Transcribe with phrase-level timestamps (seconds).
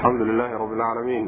[0.00, 1.26] alxamdu lilaahi rab lcaalamiin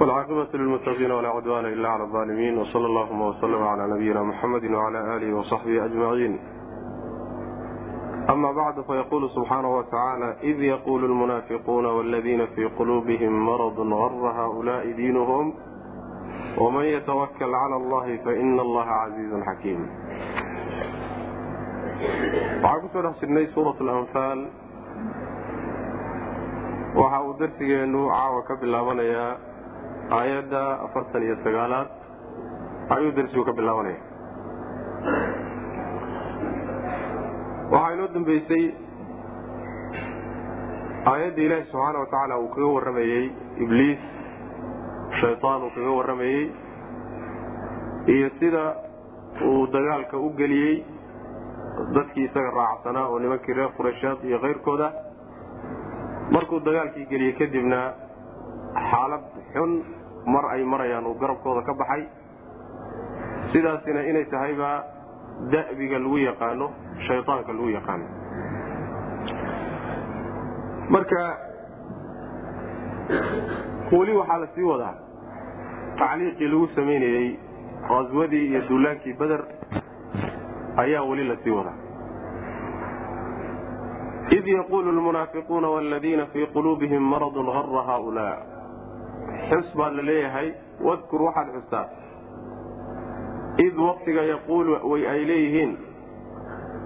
[0.00, 5.32] wlcaaqibatu lilmutaqiina walaa cudwana ila cala alaalimiin wsala allahuma wslm cala nabiyina muxamadi wcala alihi
[5.32, 6.34] wasaxbihi ajmaciin
[8.28, 15.52] ama bacdu fayaquulu subxaanahu watacaala id yaqulu lmunaafiquuna wladiina fii quluubihim maradun gara haulaai diinuhum
[16.60, 19.80] wman yatawakl cala allahi faina allaha casiizun xakiim
[22.62, 24.67] waxaan ku soo dhex jirnay suura anfaal
[26.94, 29.30] waxa uu darsigeenu caawa ka bilaabanayaa
[30.18, 31.88] aayadda afartan iyo sagaalaad.
[32.96, 34.00] Ayuu darsigu ka bilaabanaya
[37.72, 38.64] waxaa inoo dambeysay
[41.12, 43.24] aayadda ilaahi subxaana watacaala uu kaga warramayey
[43.64, 44.00] ibliis
[45.20, 46.44] shaytaan uu kaga warramayey
[48.14, 48.64] iyo sida
[49.50, 50.74] uu dagaalka u geliyey
[51.96, 54.88] dadkii isaga raacsanaa oo nimankii reer qurayshaad iyo kayrkooda
[56.30, 57.80] markuu dagaalkii geliyey kadibna
[58.90, 59.24] xaalad
[59.54, 59.70] xun
[60.26, 62.02] mar ay marayaan uu garabkooda ka baxay.
[63.52, 64.70] Sidaasina inay tahayba
[65.52, 66.66] da'biga lagu yaqaano
[67.06, 68.06] shaydaanka lagu yaqaano.
[70.94, 71.20] Marka
[73.92, 74.94] weli waxaa la sii wadaa
[75.98, 77.28] tacliiqii lagu samaynayey
[77.88, 79.42] qaswadii iyo duulaankii beder
[80.76, 81.76] ayaa weli la sii wadaa
[84.30, 88.36] id yaquulu lmunaafiquuna wladiina fii quluubihim maradun gara haulaa
[89.50, 90.52] xus baa la leeyahay
[90.84, 91.86] wadkur waxaad xustaa
[93.66, 95.78] id waktiga yaquulu way ay leeyihiin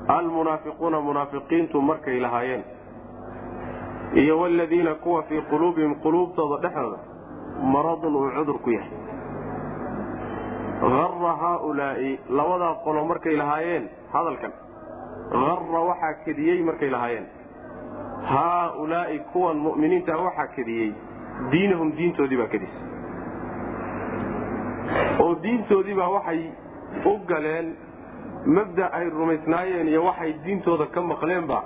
[0.08, 2.64] almunaafiquuna munaafiqiintu markay lahaayeen
[4.14, 6.98] iyo wladiina kuwa fii quluubihim quluubtooda dhexdooda
[7.74, 8.90] maradun uu cudur ku yahay
[10.82, 14.52] gara haaulaa'i labadaa qolo markay lahaayeen hadalkan
[15.33, 17.27] gara waxaa kediyey markay lahaayeen.
[18.33, 20.91] Haaulaa'i kuwan mu'miniinta waxaa kediyey
[21.50, 22.91] diinahum diintoodii baa kedisay
[25.24, 26.41] oo diintoodiibaa waxay
[27.05, 27.77] u galeen
[28.56, 31.58] mabda ay rumaysnaayeen iyo waxay diintooda ka maqleenba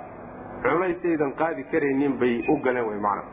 [0.63, 3.23] culaysaydan qaadi karaynin bay u galeen wy macna.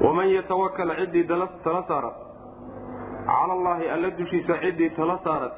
[0.00, 2.16] Waman yatawakal ciddii tala saarat.
[3.26, 5.54] Cala allaahi alla dushiisa ciddii tala saarat.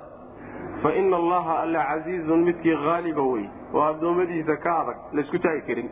[0.82, 5.88] Fa ina allaha alla casiizun midkii haaliba wey oo addoommadiisa ka adag laysku taagi karin.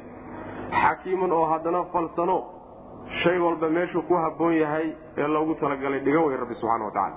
[0.83, 2.37] Xakiimun oo haddana falsano
[3.23, 7.17] shay walba meeshuu ku habboon yahay ee loogu talagalay dhigan wey rabbi subxana wa tacaala.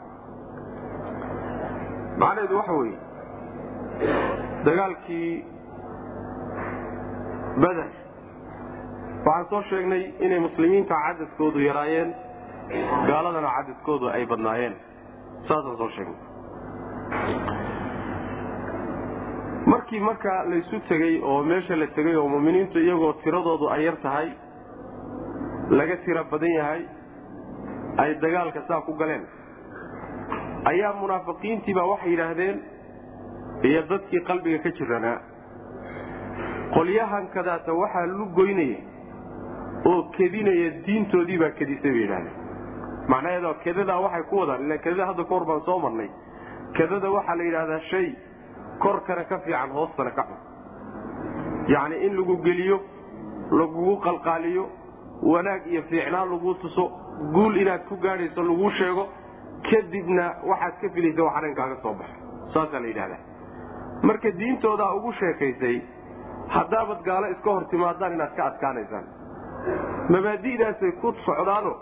[2.21, 2.97] Macnaheedu waxa weeye
[4.65, 5.31] dagaalkii
[7.63, 7.89] beder
[9.25, 12.09] waxaan soo sheegnay inay muslimiinta cadadkoodu yaraayeen
[13.09, 14.75] gaaladana cadadkoodu ay badnaayeen.
[15.47, 16.19] Saasaan soo sheegnay
[19.71, 24.27] markii marka laysu tegey oo meesha la tegey oo muminiintu iyagoo tiradoodu ay yar tahay
[25.79, 26.81] laga tiro badan yahay
[27.97, 29.23] ay dagaalka saa ku galeen.
[30.71, 32.57] Ayaa munaafiqiintiibaa waxay yidhaahdeen
[33.69, 35.17] iyo dadkii qalbiga ka jiranaa
[36.75, 38.79] qolyahan kadaata waxaa lu goynaya
[39.91, 42.35] oo kedinaya diintoodii baa kedisay bay yidhahdeen
[43.13, 46.09] macnaheeda kedadaa waxay ku wadaan ila kedada hadda ka hor baan soo marnay.
[46.77, 48.07] Kedada waxaa la yidhahdaa shay
[48.83, 50.39] korkana ka fiican hoostana ka xun
[51.73, 52.77] yacni in lagu geliyo
[53.59, 54.63] lagugu qalqaaliyo
[55.31, 56.83] wanaag iyo fiicnaan laguu tuso
[57.33, 59.03] guul inaad ku gaadhayso laguu sheego
[59.69, 62.15] kadibna waxaad ka filaysa wax arrinkaaga soo baxo
[62.53, 63.21] saasaa la yidhahdaa.
[64.07, 65.75] Marka diintoodaa ugu sheekaysay
[66.55, 69.05] haddaabad gaalo iska hor timaadaan inaad ka adkaanaysaan.
[70.13, 71.73] Mabaadi'daasay ku socdaano.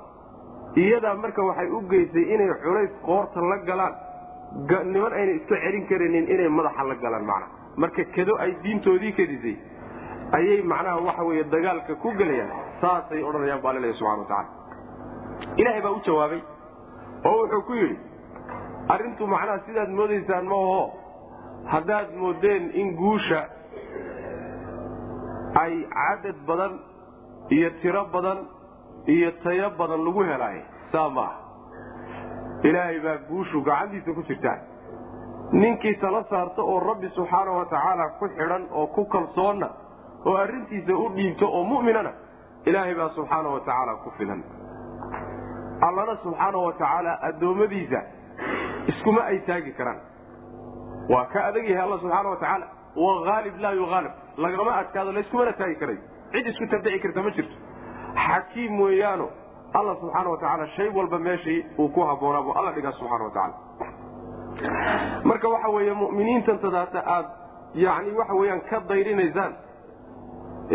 [0.76, 3.94] Iyadaa marka waxay u geysay inay culays qoorta la galaan
[4.94, 7.52] niman ayna iska celin karaynin inay madaxa la galaan macnaha.
[7.78, 9.56] Marka kedo ay diintoodii kedisay
[10.38, 12.52] ayay macnaha waxa weye dagaalka ku gelayaan
[12.82, 14.50] saasay odhanayaan baa laleeya subxana watacaala
[15.62, 16.42] ilaahay baa u jawaabay
[17.30, 17.98] oo wuxuu ku yidhi
[18.94, 20.82] arrintu macnaha sidaad moodaysaan ma aho
[21.74, 23.42] haddaad moodeen in guusha
[25.64, 26.74] ay cadad badan
[27.50, 28.40] iyo tiro badan
[29.08, 31.38] iyo tayo badan lagu helaayo saa maaha
[32.64, 34.58] ilaahay baa guushu gacantiisa ku jirtaa.
[35.52, 39.70] Ninkii tala saarta oo rabbi subxaana wa tacaala ku xidhan oo ku kalsoonna
[40.26, 42.12] oo arrintiisa u dhiibto oo mu'minana
[42.66, 44.44] ilaahay baa subxaana wa tacaala ku filan.
[45.88, 48.00] Allana subxaana wa tacaala addoommadiisa
[48.92, 50.00] iskuma ay taagi karaan.
[51.10, 52.68] Waa ka adag yahay alla subxaana wa tacaala.
[52.96, 56.02] Wa haalib laa yuhaalib lagama adkaado layskumana taagi karayo
[56.34, 57.56] cid isku tabdici karta ma jirto.
[58.26, 59.28] Xakiim weeyaano
[59.74, 63.32] alla subxaana wa tacaala shay walba meeshii uu ku habboonaa buu alla dhigaa subxana wa
[63.32, 63.56] tacaala
[65.24, 67.26] marka waxa weeye mu'miniintan tadaata aad
[67.86, 69.54] yani waxa weyaan ka dayrinaysaan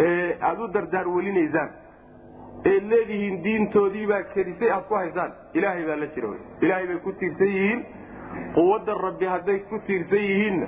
[0.05, 1.71] ee aada u dardaar welinaysaan
[2.73, 7.13] eed leedihiin diintoodiibaa kedisay aad ku haysaan ilaahay baa la jira wy ilaahay bay ku
[7.21, 7.81] tiirsan yihiin
[8.59, 10.67] quwadda rabbi hadday ku tiirsan yihiinna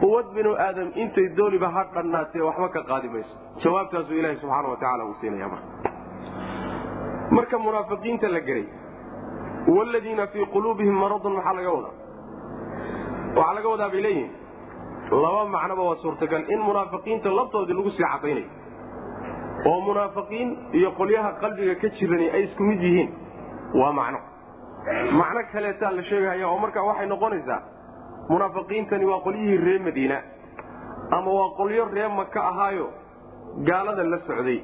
[0.00, 3.34] quwad binu aadam intay dooniba ha dhannaatee waxba ka qaadi mayso.
[3.64, 5.95] Jawaabtaasuu ilaahay subxaana wa tacala uu siinaya marka
[7.30, 8.66] marka munaafiqiinta la gelay
[9.68, 11.94] wladiina fii quluubihim maradun maxaa laga wadaa?
[13.36, 14.30] Waxaa laga wadaa bay leeyihiin
[15.24, 18.48] laba macnoba waa suurtagal in munaafiqiinta laftoodii lagu sii cadaynayo
[19.70, 23.10] oo munaafiqiin iyo qolyaha qalbiga ka jirani ay isku mid yihiin
[23.80, 24.18] waa macno.
[25.18, 27.60] Macno kaleetaa la sheegahaya oo markaa waxay noqonaysaa
[28.30, 30.18] munaafiqiintani waa qolyihii ree madiina
[31.16, 32.86] ama waa qolyo ree maka ahaayo
[33.68, 34.58] gaalada la socday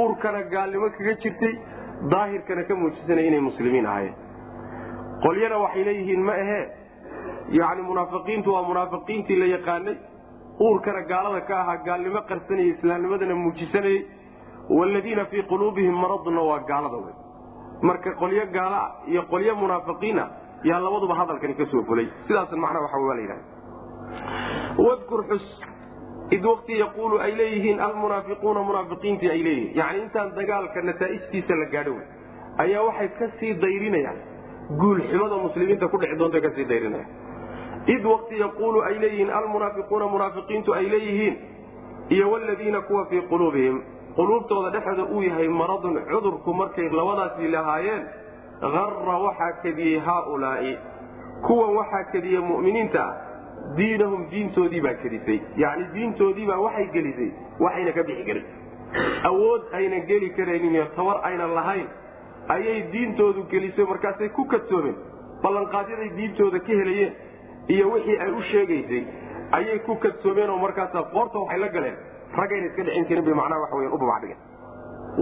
[0.00, 1.54] uurkana gaalnimo kaga jirtay
[2.12, 4.14] daahirkana ka muujisanay inay muslimiin ahaayeen.
[5.24, 6.64] Qolyana waxay leeyihiin ma ahee
[7.60, 9.96] yacni munaafiqiintu waa munaafiqiintii la yaqaanay?
[10.66, 14.00] Uurkana gaalada ka ahaa gaalnimo qarsanayay islaamnimadana muujisanayey
[14.78, 17.14] waaladiina fii quluubihim maraduna waa gaalada wey
[17.88, 18.80] marka qolyo gaala
[19.10, 20.24] iyo qolyo munaafiqiina
[20.70, 23.44] yaa labaduba hadalkani ka soo fulay sidaas macnaa waxa waa la yidhahda
[24.86, 25.46] wadkur xus
[26.30, 29.76] id waqti yaquulu ay leeyihiin almunaafiquuna munaafiqiintii ay leeyihiin.
[29.76, 32.06] Yani intaan dagaalka nataa'ijtiisa la gaadho wey
[32.64, 34.18] ayaa waxay ka sii dayrinayaan.
[34.80, 37.10] Guulxumada muslimiinta ku dhici doonta ka sii dayrinayaan.
[37.94, 41.36] Id waqti yaquulu ay leeyihiin almunaafiquuna munaafiqiintu ay leeyihiin.
[42.10, 43.82] Iyo wladiina kuwa fii quluubihim.
[44.16, 48.02] Quluubtooda dhexda uu yahay maradun cudurku markay labadaasii lahaayeen
[48.62, 50.78] ara waxaa kediyey haaulaai.
[51.46, 53.27] Kuwan waxaa kediyey muminiinta ah
[53.76, 57.30] diinahum diintoodii baa kedisay yani diintoodiibaa waxay gelisay
[57.64, 58.44] waxayna ka bixi karin
[59.30, 61.86] awood ayna geli karaynin iyo tabar aynan lahayn
[62.56, 64.96] ayay diintoodu gelisay markaasay ku kadsoomeen.
[65.42, 67.12] Ballanqaadyaday diintooda ka helayeen
[67.74, 69.02] iyo wixii ay u sheegaysay
[69.58, 71.96] ayay ku kadsoomeen oo markaasa qoorta waxay la galeen.
[72.38, 74.40] Raggayna iska dhicin karin bay macnaha waxa weyan u babacdhigeen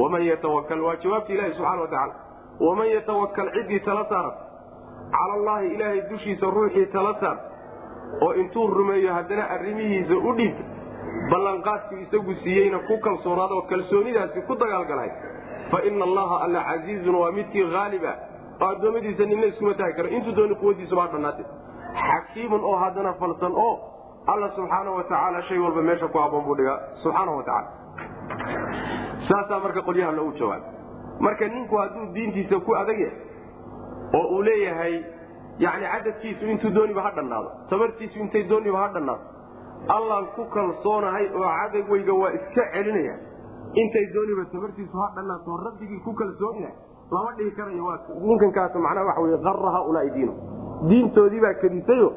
[0.00, 2.14] waman yatawakal waa jawaabta ilaahi subxana wa tacaala.
[2.60, 4.37] Waman yatawakal ciddii tala saarat
[5.16, 7.37] cala allaahi ilaahay dushiisa ruuxii tala saar
[8.24, 10.64] oo intuu rumeeyo haddana arrimihiisa u dhiibta
[11.30, 15.10] ballanqaadkii isagu siiyeyna ku kalsoonaada oo kalsoonidaasi ku dagaalgalay.
[15.70, 18.12] Fa ina allaha alla casiizun waa midkii haaliba
[18.62, 20.08] oo addoommadiisa ninna iskuma taagi karo.
[20.08, 21.44] Intuu dooni quwadiisubaa dhannaate
[22.06, 23.74] xakiimun oo haddana falsan oo
[24.26, 26.78] alla subxaana wa tacaala shay walba meesha ku haboon buu dhigaa.
[27.02, 27.70] Subxaana wa tacaala
[29.28, 30.62] saasaa marka qolyaha loogu jawaab
[31.20, 33.18] marka ninku hadduu diintiisa ku adag yahay
[34.14, 34.94] oo uu leeyahay
[35.58, 39.24] yani cadadkiisu intuu dooniba ha dhannaado tabartiisu intay dooniba ha dhannaado.
[39.96, 43.14] Allaan ku kalsoonahay oo cadaweyga waa iska celinaya.
[43.82, 46.76] Intay dooniba tabartiisu ha dhannaato rabbigii ku kalsoon yahay
[47.10, 47.86] lama dhihi karayo
[48.28, 50.32] ninkankaas macnaha waxa wey ara haulaai diinu
[50.90, 52.08] diintoodii baa kadisayo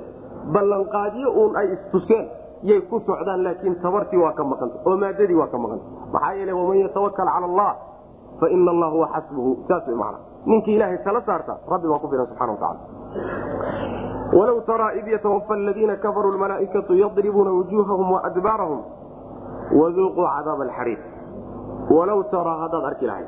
[0.54, 2.26] ballanqaadyo uun ay istuseen
[2.64, 6.54] yay ku socdaan laakiin tabartii waa ka maqanta oo maadadii waa ka maqanta maxaa yeele
[6.54, 7.72] waman yatawakal cala allah
[8.40, 9.52] fa ina allah huwa xasbuhu.
[9.68, 10.20] Saas wey macna.
[10.46, 12.80] Ninkii ilaahay tala saarta rabbi baa ku filan subxana watacala
[14.40, 18.82] walow taraa id yatawafa aladiina kafaruu lmalaaikatu yadribuuna wujuuhahum waadbaarahum
[19.82, 21.00] waduuquu cadaaba alxariiq
[21.98, 23.28] walow taraa haddaad arki lahayd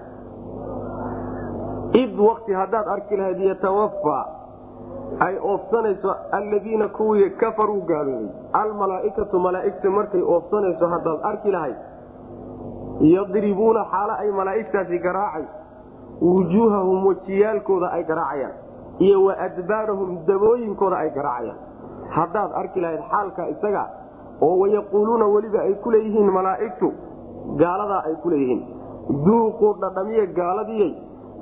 [2.03, 4.17] id wakti haddaad arki lahayd yatawafa
[5.19, 11.75] ay oofsanayso alladiina kuwii kafaruu gaaloobay almalaaikatu malaaigta markay oofsanayso haddaad arki lahayd
[13.15, 15.43] yadribuuna xaalo ay malaaigtaasi garaacay
[16.21, 18.53] wujuuhahum wejiyaalkooda ay garaacayaan
[19.05, 21.59] iyo wa adbaarahum dabooyinkooda ay garaacayaan.
[22.15, 23.83] Haddaad arki lahayd xaalka isaga
[24.45, 26.87] oo wayaquuluuna weliba ay ku leeyihiin malaa'igtu
[27.61, 28.61] gaaladaa ay ku leeyihiin.
[29.25, 30.91] Duuquu dhadhamiye gaaladiyey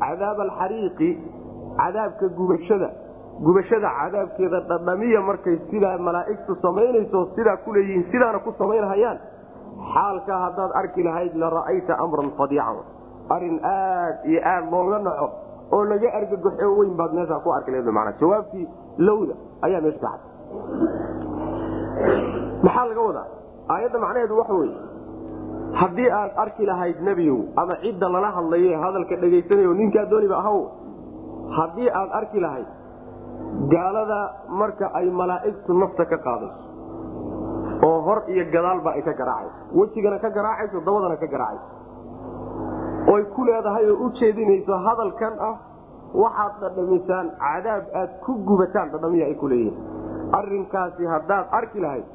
[0.04, 1.10] cadaaba alxariiqi
[1.80, 2.90] cadaabka gubashada
[3.48, 9.18] gubashada cadaabkeeda dhadhamiya markay sidaa malaa'igtu samaynayso sidaa ku leeyihiin sidaana ku samaynhayaan
[9.94, 12.80] xaalkaa haddaad arki lahayd la ra'ayta amran fadiican
[13.36, 15.28] arrin aad iyo aad looga naco
[15.76, 18.66] oo laga argagaxo weyn baad meeshaa ku arki lahayd mana jawaabtii
[19.08, 19.34] lowda
[19.68, 20.22] ayaa meesha ka cad.
[22.66, 23.28] Maxaa laga wadaa?
[23.74, 24.78] Aayadda macnaheedu waxa weye
[25.82, 30.60] haddii aad arki lahayd nebiyow ama cidda lala hadlaye hadalka dhegaysanayo ninkaa dooniba ahaw
[31.58, 32.68] haddii aad arki lahayd
[33.74, 34.20] gaalada
[34.62, 36.64] marka ay malaa'igtu nafta ka qaadayso
[37.88, 41.68] oo hor iyo gadaalba ay ka garaacayso wejigana ka garaacayso dabadana ka garaacayso
[43.08, 45.56] oy ku leedahay oo u jeedinayso hadalkan ah
[46.14, 49.78] waxaad dhadhamisaan cadaab aad ku gubataan dhadhamiya ay ku leeyihiin.
[50.40, 52.06] Arinkaasi haddaad arki lahayd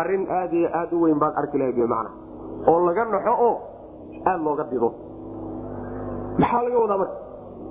[0.00, 2.10] arrin aad iyo aad u weyn baad arki lahayd bmana
[2.70, 3.54] oo laga naxo oo
[4.30, 4.90] aad looga dido
[6.38, 7.16] maxaa laga wadaa marka?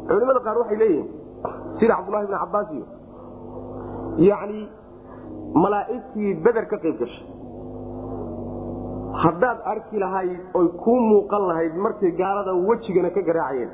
[0.07, 1.07] Culimada qaar waxay leeyihiin
[1.79, 2.85] sida cabdulahi bn cabaas iyo
[4.29, 4.59] yani
[5.63, 7.25] malaa'igtii beder ka qayb gashay
[9.23, 13.71] haddaad arki lahayd oy kuu muuqan lahayd markay gaalada wejigana ka garaacayeen.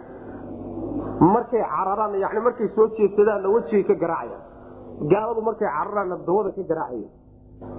[1.34, 4.42] Markay cararaan yani markay soo jeedsadaanna wejigay ka garaacayaan
[5.12, 7.10] gaaladu markay cararaanna dawada ka garaacayeen.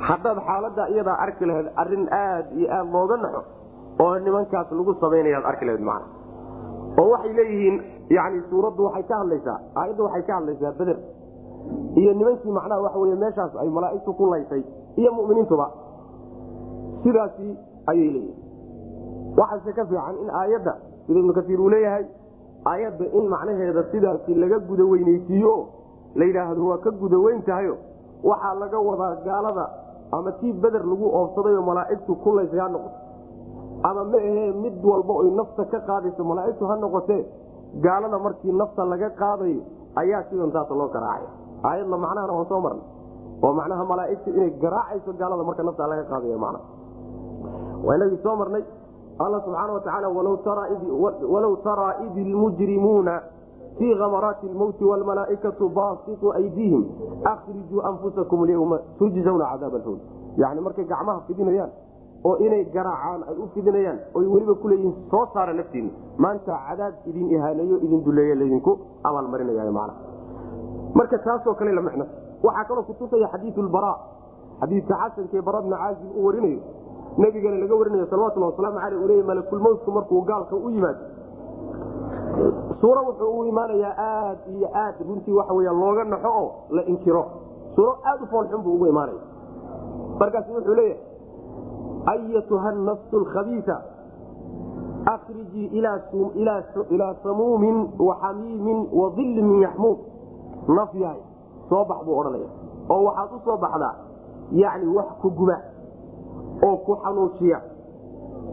[0.09, 3.43] Haddaad xaalada iyadaa arki lahayd arrin aad iyo aad looga naxo
[4.03, 6.07] oo nimankaas lagu samaynayaad arki lahayd macna.
[7.01, 7.77] Oo waxay leeyihiin
[8.17, 10.99] yani suuraddu waxay ka hadlaysaa aayaddu waxay ka hadlaysaa beder
[12.01, 14.63] iyo nimankii macnaha waxa wey meeshaas ay malaaigtu ku laysay
[15.01, 15.67] iyo muminiintuba
[17.05, 17.49] sidaasi
[17.91, 18.37] ayay leeyihiin.
[19.39, 20.73] Waxaase ka fiican in aayadda
[21.07, 22.05] sida ibnu kaiir uu leeyahay
[22.73, 25.55] aayadda in macnaheeda sidaasi laga guda weyneysiiyo
[26.19, 27.75] la yidhaahdo waa ka guda weyn tahayo
[28.31, 29.65] waxaa laga wadaa gaalada
[30.17, 32.99] ama tii beder lagu oobsadayoo malaaigtu ku laysay ha noqoto.
[33.89, 37.21] Ama ma ahee mid walba oy nafta ka qaadayso malaaigtu ha noqotee
[37.85, 39.61] gaalada markii nafta laga qaadayo
[40.03, 41.29] ayaa sidan taasa loo garaacaya
[41.71, 42.85] aayadla macnahana waan soo marnay.
[43.45, 46.61] Oo macnaha malaaigtu inay garaacayso gaalada marka nafta laga qaadayo macna
[47.85, 48.65] waa inagii soo marnay.
[49.19, 50.09] Alla subxaana watacaala
[51.29, 53.23] walow taraa idi lmujrimuuna
[53.79, 56.85] fii kamaraati lmowti wlmalaaikatu baasitu aydiihim
[57.25, 59.99] akrijuu anfusakum lyma tujzawna cadaab alhown
[60.37, 61.71] yani markay gacmaha fidinayaan
[62.25, 67.31] oo inay garaacaan ay u fidinayaan oy weliba kuleeyihiin soo saara naftiina maanta cadaab idin
[67.35, 69.91] ihaaneeyo idin duleeye laydinku abaalmarinaya man
[70.95, 72.07] marka taasoo kale la micno
[72.43, 73.95] waxaa kaloo kutusaya xadiiu lbara
[74.61, 76.59] xadiidka xasankae bara bna caazib uu warinayo
[77.19, 80.99] nabigana laga warinayo salawatulli wasalaamu aleyh uu leey malakulmowtku markuu gaalka u yimaado.
[82.81, 87.25] Suuro wuxuu u imaanayaa aad iyo aad runtii waxa wey looga naxo oo la inkiro.
[87.75, 89.19] Suuro aad u foolxun buu ugu imaanaya.
[90.21, 91.03] Markaas wuxuu leeyahay
[92.07, 93.83] ayatuha nafsu lkhabiisa
[95.07, 95.67] akrijii
[96.91, 99.99] ilaa samuumin waxamiimin wadilli min yaxmuud
[100.69, 101.21] naf yahay
[101.69, 102.49] soo bax buu odhanaya
[102.91, 103.95] oo waxaad u soo baxdaa
[104.53, 105.57] yani wax ku guba
[106.67, 107.59] oo ku xanuujiya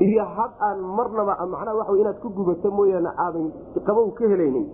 [0.07, 3.51] iyo had aan marnaba macnaha waa inaad ku gubato mooyaane aadan
[3.87, 4.67] qabow ka helaynin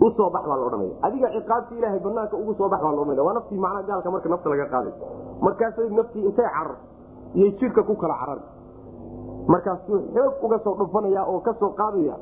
[0.00, 0.94] u soo bax baa la odhanaya.
[1.02, 4.28] Adiga ciqaabta ilaahay banaanka ugu soo bax baa la odhanaya waa naftii macnaha gaalka marka
[4.32, 4.92] nafta laga qaaday
[5.46, 6.76] markaasay naftii intay carar
[7.34, 8.40] iyo jidhka ku kala carar.
[9.52, 12.16] Markaasuu xoog uga soo dhufanaya oo ka soo qaadaya.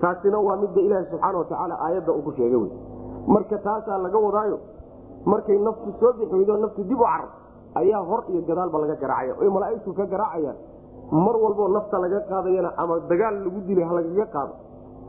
[0.00, 2.70] Taasina waa midda ilaaha subxaana watacaala aayadda uu ku sheegay wey
[3.26, 4.58] marka taasaa laga wadaayo
[5.26, 7.28] markay naftu soo bixi weydo naftu dib u carar
[7.74, 9.34] ayaa hor iyo gadaalba laga garaacaya.
[9.40, 10.56] Oy malaaigtu ka garaacayaan.
[11.10, 14.54] Mar walboo nafta laga qaadayana ama dagaal lagu dilay ha lagaga qaado.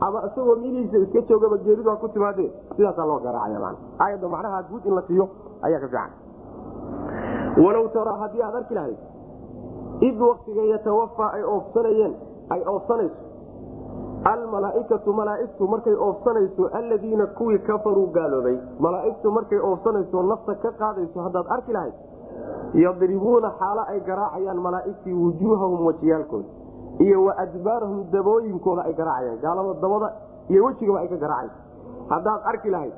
[0.00, 4.84] Ama isagoo milihiisa iska joogaba geeridu ha ku timaadee sidaasaa loo garaacaya aayadda macnaha guud
[4.86, 5.28] in la siiyo
[5.62, 6.10] ayaa ka fiican.
[7.64, 8.98] Walow taraa haddii aad arki lahayd
[10.08, 12.14] id waktiga yatawafaa ay oofsanayeen
[12.50, 13.20] ay oofsanayso.
[14.24, 18.56] Almalaaikatu malaaigtu markay oofsanayso aladiina kuwii kafaruu gaaloobay.
[18.78, 21.94] Malaaigtu markay oofsanayso nafta ka qaadayso haddaad arki lahayd
[22.74, 26.48] yadribuuna xaalo ay garaacayaan malaaigtii wujuuhahum wajiyaalkooda
[27.06, 30.08] iyo wa adbaarahum dabooyinkooda ay garaacayaan gaalada dabada
[30.48, 31.58] iyo wejigaba ay ka garaacayso
[32.12, 32.92] haddaad arki lahayd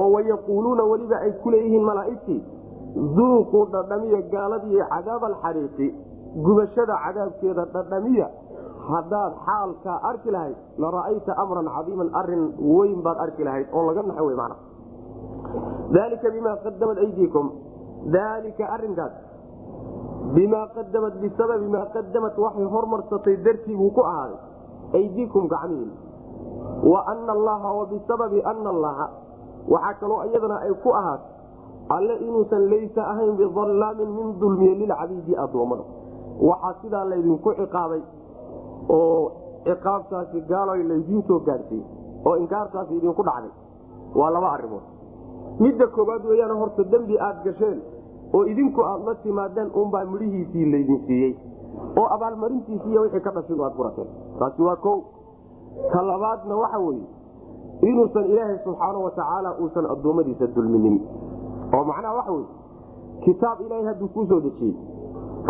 [0.00, 2.40] oo wayaquuluuna weliba ay ku leeyihiin malaaigtii
[3.16, 5.88] duuquu dhadhamiya gaaladiiyo cadaab alxariiqi
[6.44, 8.28] gubashada cadaabkeeda dhadhamiya.
[8.92, 12.42] Haddaad xaalkaa arki lahayd la ra'ayta amran cadiiman arrin
[12.76, 14.52] weyn baad arki lahayd oo laga naxo w man
[15.96, 17.46] dalika bimaa qadamat aydiikum
[18.10, 19.12] daalika arinkaas
[20.34, 24.38] bimaa qadamat bisababi maa qadamat waxay hormarsatay dartii buu ku ahaaday.
[24.92, 25.92] Aydiikum gacmihiin
[26.82, 29.06] wa ana allaha wa bisababi ana allaha.
[29.68, 31.30] Waxaa kaloo iyadana ay ku ahaatay
[31.88, 35.84] alle inuusan laysa ahayn biallaamin min dulmiye lilcabiidi addoommada.
[36.40, 38.02] Waxaa sidaa laydinku ciqaabay
[38.88, 39.32] oo
[39.64, 41.40] ciqaabtaasi gaaloy laydiin soo
[42.24, 43.52] oo inkaartaasi idinku dhacday.
[44.14, 44.82] Waa laba arrimood.
[45.60, 47.80] Midda koowaad weyaan horta dembi aad gasheen
[48.34, 51.32] oo idinku aad la timaadeen unbaa midhihiisii laydin siiyey
[52.00, 54.08] oo abaalmarintiisiiy wixii ka dhashin aad furateen.
[54.38, 54.92] Taasi waa ko
[55.92, 57.06] ka labaadna waxa weeye
[57.88, 60.96] inuusan ilaahay subxaana watacaala uusan addoommadiisa dulminin.
[61.74, 62.46] Oo macnaha waxa weye
[63.24, 64.74] kitaab ilaahay hadduu kuu soo dejiyey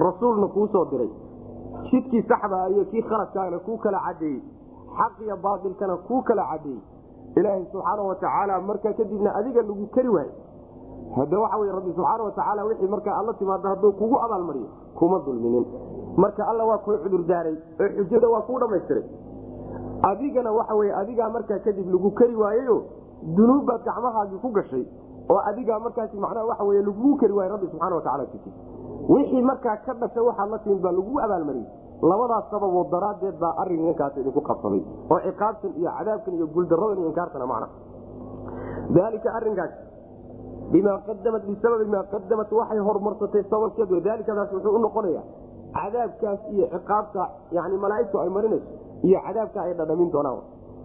[0.06, 1.10] rasuulna kuu soo diray
[1.90, 4.40] jidkii saxdaa iyo kii khaladkaana kuu kala cadeeyey
[4.98, 6.80] xaq iyo baatilkana kuu kala cadeeyey
[7.36, 10.32] ilaahay subxaana watacaala markaa kadibna adiga lagu kari waayo
[11.16, 15.18] hade waxa wey rabbi subxaana watacaala wixii markaa aad la timaado hadduu kugu abaalmariyo kuma
[15.26, 15.66] dulminin.
[16.16, 19.04] Marka alla waa kuu cudurdaaray oo xujada waa kuu dhamaystiray
[20.10, 22.76] adigana waxa wey adigaa markaa kadib lagu kari waayeyo
[23.36, 24.84] dunuubbaad gacmahaagii ku gashay
[25.30, 28.26] oo adigaa markaasi macnaha waxa wey laguu kari waaye rabbi subxana wataala
[29.08, 31.66] wixii markaa ka dhashay waxaad la timid baa lagu abaalmariyey
[32.10, 37.46] labadaas sababood daraaddeed baa arinkaas idinku qabsaday oo ciqaabtan iyo cadaabkan iyo guuldaradan iyo inkaartana
[37.52, 37.68] macna.
[38.96, 39.70] Daalika arinkaas
[40.72, 45.22] bimaa qadamat bisababi maa qadamat waxay horumarsatay sababkeed dalikadaas wuxuu unoqonaya
[45.76, 47.22] cadaabkaas iyo ciqaabta
[47.56, 48.68] yani malaaigtu ay marinayso
[49.08, 50.40] iyo cadaabka ay dhadhamin doonaan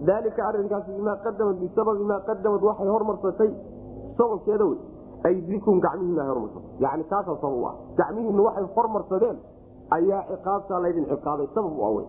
[0.09, 3.51] daalika arinkaasi bimaa qadamad bisababi maa qadamad waxay hormarsatay
[4.17, 4.79] sababkeeda wey
[5.29, 9.37] aydikum gacmihiina ay hormarsatay yani taasaa sabab u ah gacmihiina waxay hormarsadeen
[9.97, 12.05] ayaa ciqaabtaa laydin ciqaabay sabab u ah wey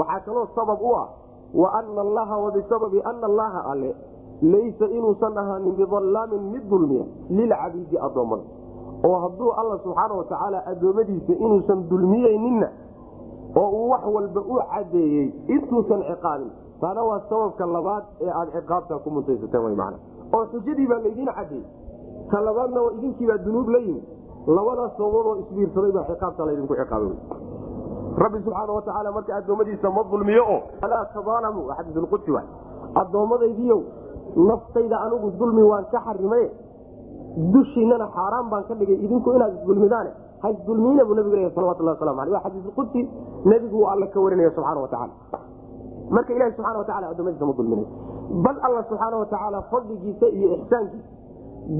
[0.00, 1.06] waxaa kaloo sabab u ah
[1.62, 3.90] wa ana allaha wabisababi ana allaha alle
[4.42, 8.42] laysa inuusan ahaanin bidallaamin mid dulmiya lilcabiidi addoommada.
[9.04, 12.68] oo hadduu alla subxaana watacaala addoommadiisa inuusan dulmiyeyninna
[13.56, 18.98] oo uu wax walba u cadeeyey intuusan ciqaabin taana waa sababka labaad ee aad ciqaabtaa
[18.98, 19.96] ku muntaysateen
[20.32, 21.66] oo xujadii baa laydin cadeeyey
[22.30, 24.04] ta labaadna idinkiibaa dunuub la yimid
[24.46, 27.12] labadaas sababoodoo isbiirsaday baa ciqaabta laydinku ciqaabay
[28.24, 32.42] rabbi subxaana watacaala marka addoommadiisa ma dulmiyo oo alaa tadaalamu waa xadiisulqudsi wa
[33.02, 33.80] addoommadaydiiyow
[34.36, 36.44] naftayda anigu dulmi waan ka xarimay
[37.52, 38.96] dushiinana xaaraan baan ka dhigay.
[39.04, 40.10] Idinku inaad isdulmidaane
[40.42, 43.00] ha isdulmiina buu nabigu leeyahy salawatullah waslamu aleyh waa xadiisulqudsi
[43.44, 45.12] nebigu uu alla ka warinaya subxana watacaala
[46.10, 47.86] marka ilahi subxana watacala adoomadiisa ma dulminay.
[48.44, 51.08] Bal alla subxaana watacaala fadligiisa iyo ixsaankiisa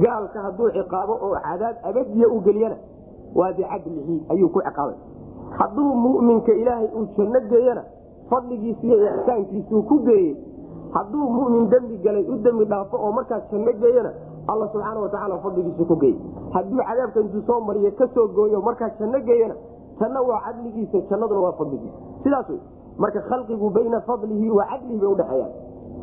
[0.03, 2.77] gaalka hadduu ciqaabo oo cadaab abadiya u geliyana
[3.35, 4.97] waa bicadlihi ayuu ku ciqaabay.
[5.59, 7.83] Hadduu muminka ilaahay uu janno geeyana
[8.31, 10.33] fadligiisa iyo ixsaankiisuu ku geeyey
[10.95, 14.11] hadduu mumin dembi galay u dembi dhaafo oo markaas janno geeyana
[14.53, 16.19] alla subxaana watacaala fadligiisu ku geeyey
[16.55, 19.55] hadduu cadaabka intuu soo mariyo ka soo gooyo markaas janno geeyana
[20.01, 21.97] janno waa cadligiisa jannaduna waa fadligiisa.
[22.23, 22.61] Sidaas wey
[22.99, 25.53] marka khalqigu bayna fadlihi wa cadlihi bay udhexeeyaan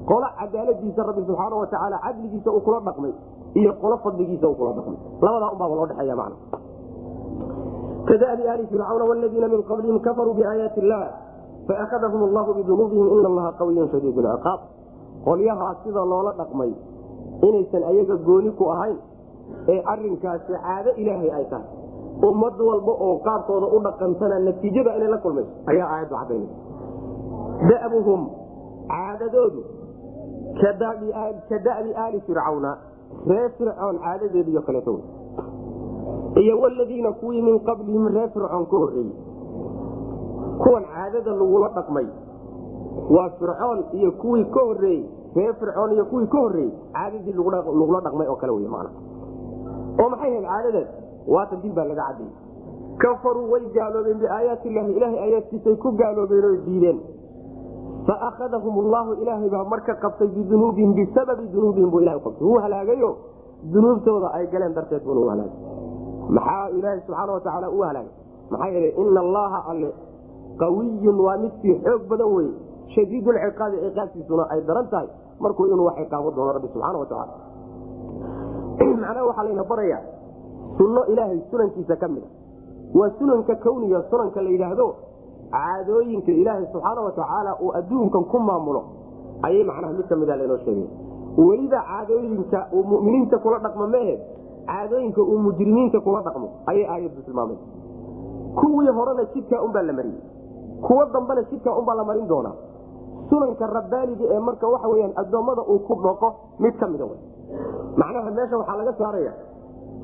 [0.09, 3.13] qolo cadaaladiisa rabbi subxaana watacaala cadligiisa uu kula dhaqmay
[3.61, 4.97] iyo qolo fadligiisa uu kula dhaqmay.
[5.21, 6.35] Labadaa unbaaba loo dhexeeya macna.
[8.09, 11.01] Kadabi ali fircawna waladiina min qablihim kafaruu biaayaati illah
[11.67, 14.59] faakadahum allahu bidunuubihim ina allaha qawiyun shadiid lciqaab
[15.25, 16.71] qolyahaa sida loola dhaqmay
[17.47, 18.97] inaysan ayaga gooni ku ahayn
[19.73, 21.67] ee arinkaasi caado ilaahay ay tahay.
[22.29, 26.55] Ummad walba oo qaabkooda u dhaqantana natiijada inay la kulmayso ayaa aayaddu cadaynaysa
[27.83, 28.21] dabuhum
[28.91, 29.61] caadadoodu
[30.61, 32.71] ka dabi aali fircawna
[33.29, 34.93] reer fircoon caadadeediyo kaleeto.
[36.41, 39.13] Iyo waladiina kuwii min qablihim reer fircoon ka horreeyey
[40.63, 42.07] kuwan caadada lagula dhaqmay
[43.15, 45.03] waa fircoon iyo kuwii ka horeeyey
[45.35, 48.87] reer fircoon iyo kuwii ka horreeyey caadadii lagula dhaqmay oo kale wey man
[50.01, 50.89] oo maxay ahayd caadadaas
[51.33, 52.33] waatan dil baa laga cadiyey
[53.03, 56.99] kafaruu way gaaloobeen biaayaati illahi ilahay aayaadkiisay ku gaaloobeen oo diideen.
[58.07, 62.43] Faakadahum llahu ilaahay baa marka qabtay bidunuubihim bisababi dunuubihim buu ilahay qabtay.
[62.47, 63.09] Wuu halaagayo
[63.73, 65.57] dunuubtooda ay galeen darteed buuna u halaagay.
[66.29, 68.11] Maxaa ilaahay subxaana watacaala u halaagay?
[68.51, 69.89] Maxaa yeele ina allaha alle
[70.59, 72.51] qawiyun waa midkii xoog badan weye
[72.95, 75.07] shadiidulciqaabi ciqaabtiisuna ay daran tahay
[75.39, 77.33] markuu inuu wax ciqaabo doono rabbi subxaana watacaala
[78.79, 80.01] macnaha waxaa layna barayaa
[80.77, 82.07] sunno ilaahay sunankiisa a.
[82.93, 84.01] Waa sunanka kawniga
[103.29, 107.05] sunanka rabbaaniga ee marka waxa weyaan addoommada uu ku dhaqo mid ka mida
[108.01, 109.33] macnaha meesha waxaa laga saaraya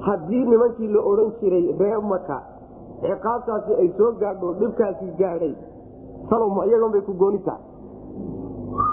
[0.08, 2.38] haddii nimankii la odhan jiray reer maka
[3.02, 5.54] ciqaabtaasi ay soo gaadho dhibkaasi gaadhay
[6.30, 7.62] salowma iyaganbay ku gooni tahay.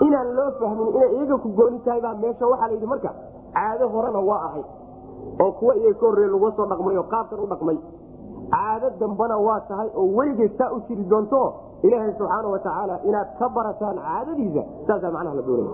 [0.06, 3.10] Inaan loo fahmin inay iyaga ku gooni tahay baa meesha waxaa la yidhi marka
[3.54, 4.66] caado horena waa ahayd
[5.44, 7.78] oo kuwa iyaga ka horreeye laga soo dhaqmay oo qaabkan u dhaqmay.
[8.52, 11.42] Caado dambana waa tahay oo weligeed saa u jiri doonto
[11.86, 15.70] ilaahay subxaana watacaala inaad ka barataan caadadiisa saasaa macnaha la doonaya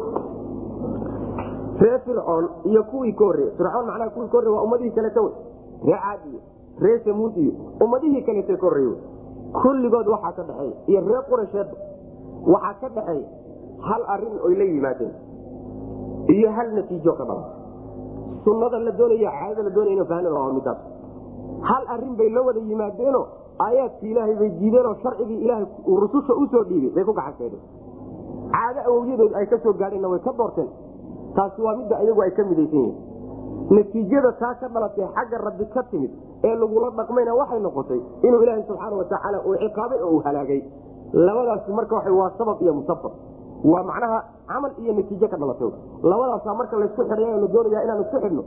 [1.82, 5.32] reer fircoon iyo kuwii ka horreeye fircoon macnaha kuwii ka horreye waa ummadihii kaleeta wey
[5.86, 6.40] ree caad iyo
[6.84, 7.52] ree samuud iyo
[7.84, 8.98] ummadihii kaleeta ka horreeye wey
[9.62, 11.76] kulligood waxaa ka dhexeeya iyo reer qurasheedba
[12.54, 13.28] waxaa ka dhexeeya
[13.88, 15.14] hal arrin oy la yimaadeen
[16.36, 17.46] iyo hal natiijo ka dhala
[18.44, 20.80] sunnada la doonaya caadada la doonaya ina fahna waa midaas
[21.68, 23.22] hal arrin bay la wada yimaadeeno
[23.66, 25.66] aayaadkii ilaahay bay diideenoo sharcigii ilaahay
[26.02, 27.62] rususha u soo dhiibay bay ku gacanseedeen
[28.54, 30.68] caado awowyadood ay ka soo gaadheenna way ka doorteen.
[31.36, 32.96] Taasi waa midda iyagu ay ka midaysan yihiin.
[33.76, 36.10] Natiijada taa ka dhalatay xagga rabbi ka timid
[36.44, 40.60] ee lagula dhaqmayna waxay noqotay inuu ilaahay subxaana watacaala uu ciqaabay oo uu halaagay.
[41.12, 43.12] Labadaasi marka waa sabab iyo musabab.
[43.64, 44.18] Waa macnaha
[44.48, 45.70] camal iyo natiijo ka dhalatay.
[46.10, 48.42] Labadaasa marka laysku xidhay la doonaya inaan isku xidhno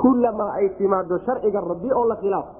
[0.00, 2.50] kulamaa ay timaado sharciga rabbi oo la khilaafo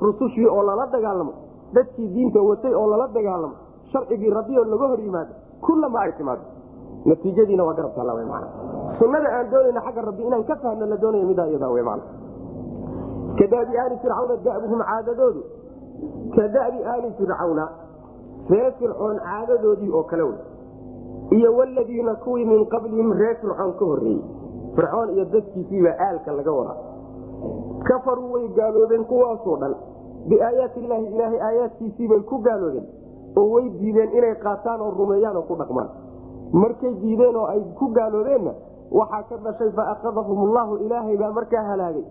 [0.00, 1.32] rusushii oo lala dagaalamo
[1.74, 3.54] dadkii diinta watay oo lala dagaalamo
[3.92, 6.42] sharcigii rabbi oo laga hor yimaado kulamaa ay timaado.
[7.04, 8.44] Natiijadiina waa garab taalla man
[8.98, 12.00] sunada aan doonayna xagga rabbi inaan ka fahno la doonaya midaa iyada w man
[13.38, 15.42] kadaabi aali fircawna dabuhum caadadoodu.
[16.36, 17.64] Ka da'bi aali fircawna
[18.50, 20.38] reer fircoon caadadoodii oo kale wey.
[21.30, 24.22] Iyo waladiina kuwii min qablihim reer fircoon ka horreeyey.
[24.76, 26.76] Fircoon iyo dadkiisiibaa aalka laga wadaa.
[27.88, 29.74] Kafaruu way gaaloobeen kuwaasoo dhan
[30.28, 32.86] biaayaati illaahi ilaahay aayaadkiisiibay ku gaaloobeen
[33.36, 35.88] oo way diideen inay qaataan oo rumeeyaan oo ku dhaqmaan.
[36.52, 38.52] Markay diideen oo ay ku gaaloobeenna
[38.90, 42.04] waxaa ka dhashay fa akadahum ullahu ilaahay baa markaa halaagay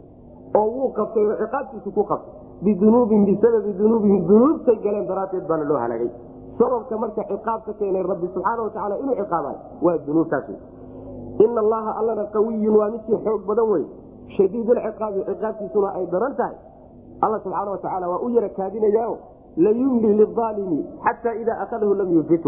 [0.60, 2.34] oo wuu qabtay oo ciqaabtiisu ku qabtay.
[2.64, 6.10] Bidunuubihim bisababi dunuubihim dunuubtay galeen daraaddeed baana loo halaagay.
[6.60, 10.48] Sababka marka ciqaabka keenay rabbi subxaana watacaala inuu ciqaabayo waa dunuubtaas.
[11.44, 13.84] Ina allaha allana qawiyun waa midkii xoog badan wey
[14.38, 16.56] shadiidulciqaabi ciqaabtiisuna ay daran tahay
[17.26, 19.16] alla subxaana watacaala waa u yara kaadinayaa
[19.66, 22.46] layumli liaalimi xataa idaa akadahu lam yufit.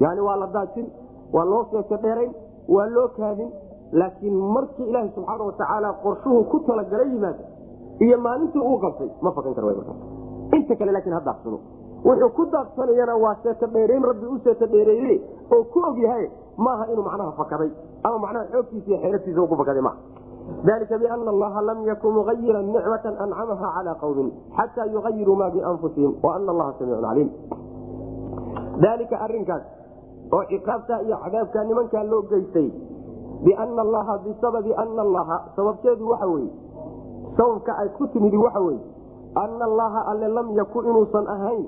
[0.00, 0.86] Yani waa la daajin
[1.32, 1.62] waa loo
[2.02, 2.32] dheerayn
[2.68, 3.50] waa loo kaadin
[3.92, 7.42] laakiin markii ilaaha subxaana watacaala qorshuhu ku talagala yimaado
[8.00, 9.64] iyo maalintii uu qabtay ma fakan kar
[10.56, 11.58] inta kale laakiin ha daaqsano
[12.04, 15.16] wuxuu ku daaqsanayana waa seeka dheerayn rabbi u seeka dheereeye
[15.52, 17.70] oo ku og yahay maaha inuu macnaha fakaday
[18.02, 19.98] ama macnaha xoogtiisa iyo xeelatiisa ku fakaday maaha
[20.64, 26.50] dalika biana allaha lam yakun mugayiran nicmata ancamaha cala qawmin xataa yugayiruu ma bianfusihim waana
[26.52, 27.30] allaha samiicun caliim
[28.82, 29.62] daalika arinkaas
[30.32, 32.68] oo ciqaabta iyo cadaabka nimankaa loo geystay
[33.44, 36.50] biana allaha bisababi ana allaha sababteedu waxa weye
[37.36, 38.80] sababka ay ku timidi waxa weye
[39.36, 41.64] ana allaha alle lam yakun inuusan ahayn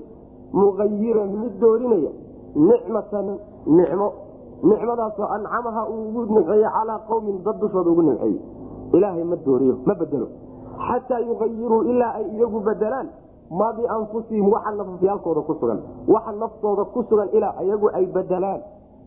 [0.53, 2.11] mugayiran mid doorinaya
[2.55, 3.27] nicmatan
[3.65, 4.07] nicmo
[4.63, 8.39] nicmadaasoo ancamaha uu ugu nimceeye calaa qawmin dad dushooda ugu nimceeye
[8.93, 10.27] ilaahay ma dooriyo ma bedelo.
[10.87, 13.07] Xataa yugayiruu ilaa ay iyagu bedelaan.
[13.51, 15.79] Maa bianfusihim waxa nafafyaalkooda ku sugan.
[16.07, 18.61] Waxa naftooda ku sugan ilaa iyagu ay bedelaan.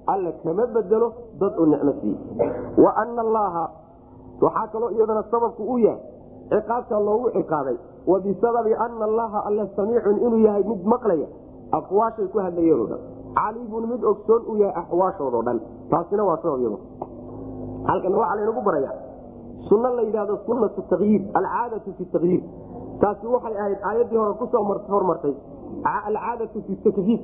[0.07, 2.19] Alle kama bedelo dad u nicmo siiye
[2.77, 3.65] wa ana allaha
[4.41, 6.01] waxaa kaloo iyadana sababku u yahay
[6.51, 7.77] ciqaabta loogu ciqaabay.
[8.07, 11.27] Wa bisababi ana allaha alle samiicun inuu yahay mid maqlaya.
[11.73, 13.01] Aqwaashay ku hadlayeenoo dhan.
[13.35, 15.59] Caliimun mid ogsoon u yahay axwaashoodao dhan.
[15.91, 16.79] Taasina waa sabab iyado
[17.89, 18.91] halkan waxaa laynagu baraya
[19.69, 22.43] sunno la yidhahdo sunnatu takyiir alcaadatu fi takyiir
[23.03, 24.63] taasi waxay ahayd aayaddii hore ku soo
[24.95, 25.35] hormartay
[26.09, 27.21] alcaadatu fi takfiif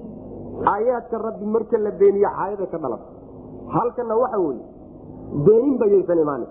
[0.74, 3.00] aayaadka rabbi marka la beeniyo caayada ka dhalan.
[3.74, 4.62] Halkana waxa weye
[5.46, 6.42] beenin bayaysan imaan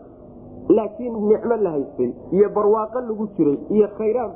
[0.78, 4.32] laakiin nicmo la haystay iyo barwaaqo lagu jiray iyo khayraad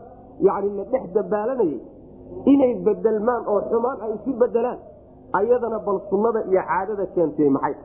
[0.47, 1.79] yani la dhex dabaalanayay
[2.53, 4.79] inay bedelmaan oo xumaan ay isu bedelaan
[5.39, 7.75] ayadana bal sunnada iyo caadada keentay maxay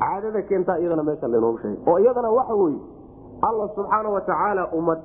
[0.00, 1.78] caadada keentaa iyadana meesha laynoogu sheegay.
[1.90, 2.78] oo iyadana waxa weye
[3.48, 4.98] alla subxaana watacaala ummad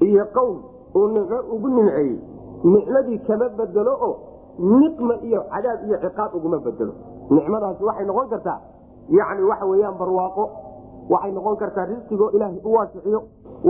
[0.00, 0.56] iyo qowm
[0.96, 2.16] uu nicmo ugu nimceeyey.
[2.64, 4.12] Nicmadii kama bedelo oo
[4.80, 6.92] niqma iyo cadaab iyo ciqaab uguma bedelo.
[7.30, 8.58] Nicmadaasi waxay noqon kartaa
[9.18, 10.44] yani waxa weyaan barwaaqo
[11.12, 13.20] waxay noqon kartaa risqigoo ilaahay u waasiciyo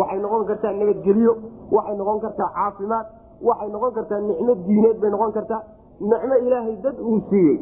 [0.00, 1.32] waxay noqon kartaa nabadgelyo
[1.76, 3.06] waxay noqon kartaa caafimaad
[3.48, 5.62] waxay noqon kartaa nicmo diineed bay noqon kartaa.
[6.00, 7.56] Nicmo ilaahay dad uu siiyey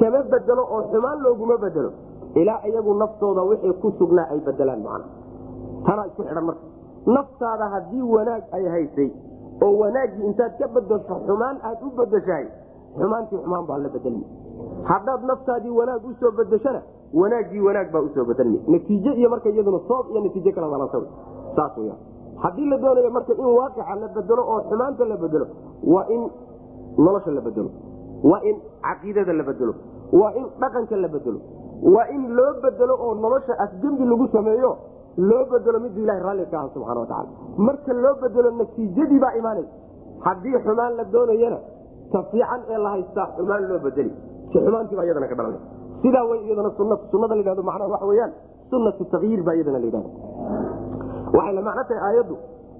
[0.00, 1.90] kama bedelo oo xumaan looguma bedelo
[2.34, 5.04] ilaa iyagu naftooda wixii ku sugnaa ay bedelaan macna.
[5.86, 6.64] Tanaa isku xidhan marka.
[7.16, 9.10] Naftaada haddii wanaag ay haysay
[9.64, 12.46] oo wanaaggii intaad ka bedesho xumaan aad u bedeshahay
[12.98, 14.24] xumaantii xumaan baa la bedelmi
[14.90, 16.80] haddaad naftaadii wanaag u soo bedeshana
[17.20, 20.98] wanaaggii wanaag baa u soo bedelmi natiijo iyo marka iyaduna soob iyo natiijo kala dalanta
[21.56, 21.94] saas wya
[22.42, 25.46] haddii la doonayo marka in waaqica la bedelo oo xumaanta la bedelo
[25.94, 26.22] waa in
[27.04, 27.70] nolosha la bedelo
[28.30, 29.74] waa in caqiidada la bedelo
[30.20, 31.38] waa in dhaqanka la bedelo
[31.82, 34.76] waa in loo bedelo oo nolosha afgembi lagu sameeyo
[35.16, 39.70] loo bedelo miduu ilaha raalli ka aha marka loo bedelo natiijadii baa imaanaysa
[40.26, 41.58] haddii xumaan la doonayana
[42.12, 44.12] ta fiican ee la haystaa xumaan loo bedeli.
[44.52, 45.60] Si xumaantiibaa iyadana ka dhalanay.
[46.02, 46.70] Sidaa way iyadana
[47.10, 48.32] sunada la yhahdo macnaha waxa weyaan
[48.70, 50.10] sunatu takyiir baa iyadana la yidhahda
[51.36, 52.36] waxay macno tahay aayaddu.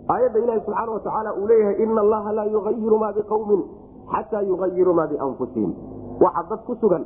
[0.09, 3.63] Aayadda ilaahi subxaana watacaala uu leeyahay ina allaha laa yugayiru maa biqawmin
[4.13, 5.73] xataa yugayiru maa bianfusihim.
[6.25, 7.05] Waxa dad ku sugan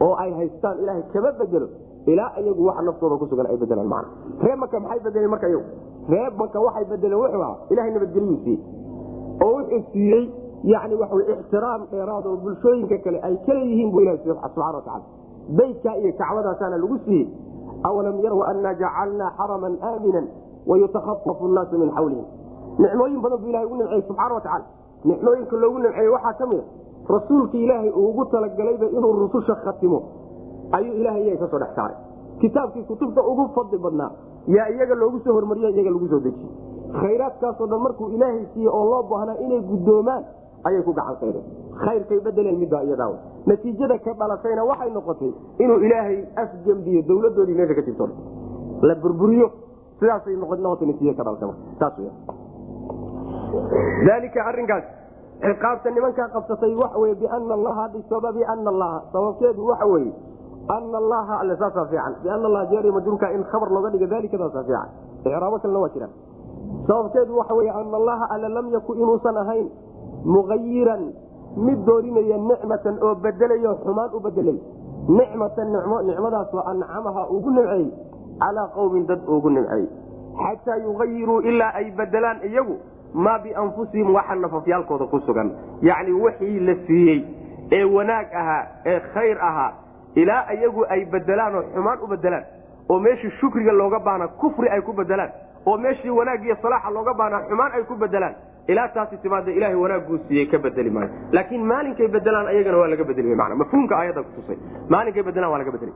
[0.00, 1.66] oo ay haystaan ilaahay kama bedelo
[2.06, 4.08] ilaa iyagu waxa naftooda ku sugan ay bedelaan macna.
[4.42, 5.64] Ree maka maxay bedeleen marka iyagu?
[6.08, 8.60] Ree maka waxay bedeleen wuxuu ahaa ilahay nabadgelyuu siiyey
[9.44, 10.24] oo wuxuu siiyey
[10.64, 15.04] yani waxa ixtiraam dheeraad oo bulshooyinka kale ay kala buu ilahi subxana watacaala
[15.58, 17.26] beytkaa iyo kacbadaasaana lagu siiyey.
[17.88, 20.26] Awalam yarw anna jacalnaa xaraman aaminan
[20.66, 22.26] wayutakhafafu nnaasu min xawlihim
[22.78, 24.64] nicmooyin badan buu ilahay ugu nimceeyey subxana watacaala
[25.04, 26.62] nicmooyinka loogu nimceeyey waxaa ka mida
[27.08, 30.02] rasuulka ilaahay uu ugu talagalayba inuu rususha khatimo
[30.72, 31.96] ayuu ilahay iyaga ka soo dhex saaray.
[32.40, 34.10] Kitaabkii kutubta ugu fadli badnaa
[34.46, 36.52] yaa iyaga loogu soo hormariyo iyaga lagu soo dejiyey
[37.00, 40.22] khayraadkaasoo dhan markuu ilaahay siiye oo loo baahnaa inay guddoomaan
[40.68, 41.44] ayay ku gacan sayreen
[41.84, 43.12] khayrkay bedeleen midbaa iyadaaw
[43.46, 48.08] natiijada ka dhalatayna waxay noqotay inuu ilaahay afgembiyo dowladoodii meesha ka jirto
[48.88, 49.50] la burburiyo
[50.00, 52.08] sidaasay noqota natiija ka dhalatay saas w
[54.08, 54.84] daalika arinkaas
[55.42, 58.98] ciqaabta nimankaa qabsatay waxa weye biana allaha bisababi ana allaha.
[59.12, 60.12] Sababkeedu waxa weeye
[60.76, 62.14] ana allaha alle saasaa fiican.
[62.22, 64.88] Biana allaha jeeriy majruurka in khabar looga dhiga dalikadaasaa fiican.
[65.26, 66.12] Icraabo kalena waa jiraan
[66.86, 69.66] sababkeedu waxa weye ana allaha alle lam yakun inuusan ahayn
[70.24, 71.02] mugayiran
[71.56, 74.58] mid doorinaya nicmatan oo bedelayo xumaan u bedelay
[75.08, 77.90] nicmatan nicmo nicmadaasoo ancamaha ugu nimceeyey
[78.40, 79.88] calaa qowmin dad ugu nimceeyey
[80.42, 82.76] xataa yugayiruu ilaa ay bedelaan iyagu
[83.14, 85.50] maa bianfusihim waxa nafafyaalkooda ku sugan.
[85.82, 87.24] Yacni wixii la siiyey
[87.72, 89.72] ee wanaag ahaa ee khayr ahaa
[90.14, 92.44] ilaa iyagu ay bedelaan oo xumaan u bedelaan
[92.88, 95.30] oo meeshii shukriga looga baana kufri ay ku bedelaan
[95.66, 98.34] oo meeshii wanaag iyo salaaxa looga baana xumaan ay ku bedelaan
[98.68, 101.10] ilaa taasi timaada ilahay wanaaguu siiyey ka bedeli maayo.
[101.32, 104.56] Laakiin maalinkay bedelaan ayagana waa laga bedeli mafhuumka aayadda kutusay
[104.88, 105.92] maalinkay bedelaan waa laga bedeli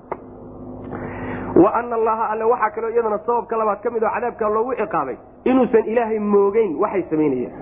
[1.62, 5.16] wa ana allaha alle waxaa kaloo iyadana sababka labaad ka mid oo cadaabka loogu ciqaabay
[5.44, 7.52] inuusan ilaahay moogeyn waxay samaynayeen.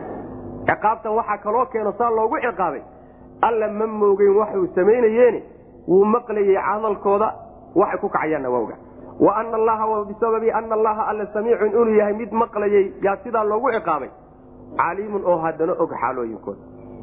[0.68, 2.82] Ciqaabtan waxaa kaloo keeno saa loogu ciqaabay
[3.42, 5.40] alla ma moogeyn waxuu samaynayeeni
[5.88, 7.28] wuu maqlayey hadalkooda
[7.74, 8.76] waxay ku kacayaanna waa oga
[9.20, 13.70] wa ana allaha bisababi ana allaha alle samiicun inuu yahay mid maqlayey yaa sidaa loogu
[13.70, 14.10] ciqaabay.
[14.76, 16.62] Caliimun oo haddana og xaalooyinkooda.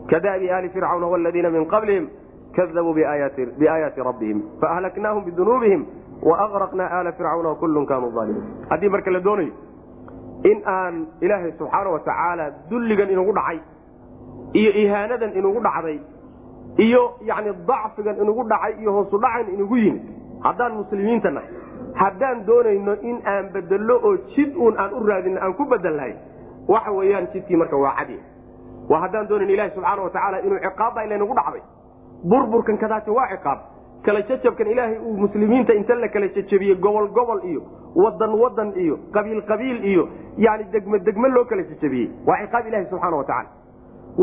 [0.10, 2.10] Kadaabi aali fircawna waladiina min qablihim
[2.56, 5.86] kadabuu biaayaati rabbihim faahlaknaahum bidunuubihim
[6.30, 9.54] waaqraqnaa aala fircawna wakullun kaanuu aalimiin haddii marka la doonayo
[10.52, 13.60] in aan ilaahay subxaana watacaala dulligan inugu dhacay
[14.60, 16.00] iyo ihaanadan inugu dhacday
[16.86, 20.04] iyo yani dacfigan inugu dhacay iyo hoosudhacan inugu yimid
[20.46, 21.50] haddaan muslimiinta nahay
[22.02, 26.14] haddaan doonayno in aan bedello oo jid uun aan u raadino aan ku bedelnahay
[26.68, 28.18] waxa weeyaan jidkii marka waa cadi.
[28.90, 31.62] Waa haddaan doonayn ilahi subxaana watacaala inuu ciqaabba ilaynagu dhacday.
[32.30, 33.60] Burburkan kadaasi waa ciqaab
[34.06, 37.62] kala jajabkan ilaahay uu muslimiinta inta la kala jajabiyey gobol gobol iyo
[38.04, 40.04] wadan wadan iyo qabiil qabiil iyo
[40.38, 43.50] yani degme degme loo kala jajabiyey waa ciqaab ilahi subxaana watacaala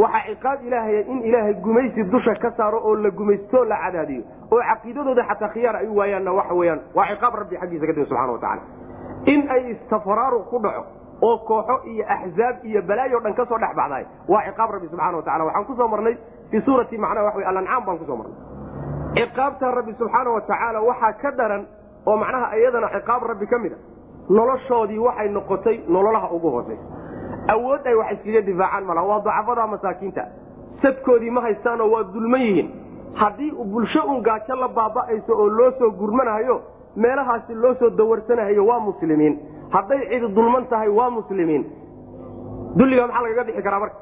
[0.02, 4.60] waxaa ciqaab ilaahaya in ilaahay gumaysi dusha ka saaro oo la gumaystoo la cadaadiyo oo
[4.70, 8.62] caqiidadooda xataa khiyaar ay waayaanna waxa weyaan waa ciqaab rabbi xaggiisa ka timi subxana watacaala
[9.34, 10.82] in ay istafraaruq ku dhaco
[11.28, 15.16] oo kooxo iyo axzaab iyo balaayo dhan ka soo dhex baxdaay waa ciqaab rabbi subxana
[15.22, 16.16] watacala waxaan ku soo marnay
[16.50, 18.36] fii suurati macnaha waxa wey alancaam baan ku soo marnay
[19.18, 21.66] ciqaabta rabbi subxaana watacaala waxaa ka daran
[22.06, 23.76] oo macnaha iyadana ciqaab rabbi ka mid a.
[24.30, 26.82] Noloshoodii waxay noqotay nololaha ugu hooseysa
[27.54, 30.22] awood ay wax iskaga difaacaan malaha waa dacafada masaakiinta.
[30.82, 32.68] Sadkoodii ma haystaanoo waa dulman yihiin.
[33.14, 36.60] Haddii bulsho un gaajo la baaba'ayso oo loo soo gurmanahayo
[36.96, 39.38] meelahaasi loo soo dawarsanahayo waa muslimiin.
[39.70, 41.64] Hadday cidi dulman tahay waa muslimiin.
[42.76, 43.96] Dulliga maxaa lagaga bixi karaa marka?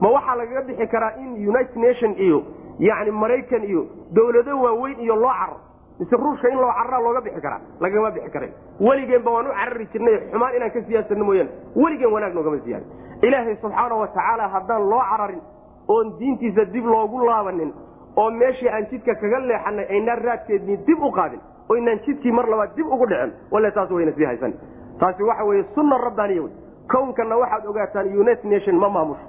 [0.00, 2.42] Ma waxaa lagaga bixi karaa in united nation iyo
[2.78, 5.56] yani maraykan iyo dawlado waaweyn iyo loo caro
[6.00, 8.48] mise ruushka in loo cararaa looga bixi karaa lagama bixi kara
[8.80, 12.86] weligeenba waan u carari jirnay xumaan inaan ka siyaasano mooyaane weligeen wanaag noogama siyaada
[13.22, 15.40] ilaahay subxaana watacaala haddaan loo cararin
[15.88, 17.72] oon diintiisa dib loogu laabanin
[18.16, 22.46] oo meeshii aan jidka kaga leexanay aynaan raadkeedni dib u qaadin o inaan jidkii mar
[22.48, 24.52] labaad dib ugu dhicin wale taas wayna sii haysan.
[25.00, 26.52] Taasi waxa weye sunna rabbaaniya wey.
[26.92, 29.26] Kownkanna waxaad ogaataan united nation ma maamusho.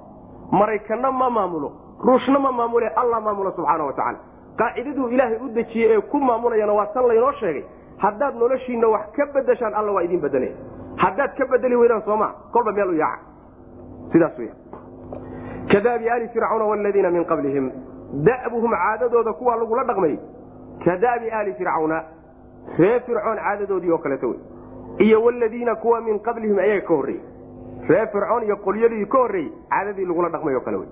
[0.51, 1.71] Maraykanna ma maamulo
[2.07, 4.17] ruushna ma maamule alla maamulo subxaana watacaala
[4.57, 7.63] qaacidaduu ilaahay u dejiyey ee ku maamulayana waa tan laynoo sheegay.
[7.97, 10.51] Haddaad noloshiina wax ka bedeshaan alla waa idin bedelaya
[11.03, 13.19] haddaad ka bedeli weydaan sooma kolba meel u yaaca.
[14.11, 14.47] Sidaas w
[15.71, 17.71] kadaabi ali fircawna waladiina min qablihim.
[18.27, 20.17] Da'buhum caadadooda kuwaa lagula dhaqmay.
[20.85, 22.03] Kadaabi ali fircawna
[22.79, 24.39] ree fircoon caadadoodii oo kaleeto wey.
[24.99, 27.23] Iyo waladiina kuwa min qablihim ayaga ka horreeyey
[27.89, 30.87] ree fircoon iyo qolyadii ka horreeyey caadadii lagula dhaqmay oo kale wey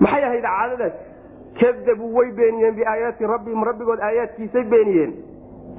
[0.00, 0.94] maxay ahayd caadadaas?
[1.60, 5.12] Kadabuu way beeniyeen biaayaati rabbihim rabbigood aayaadkiisay beeniyeen.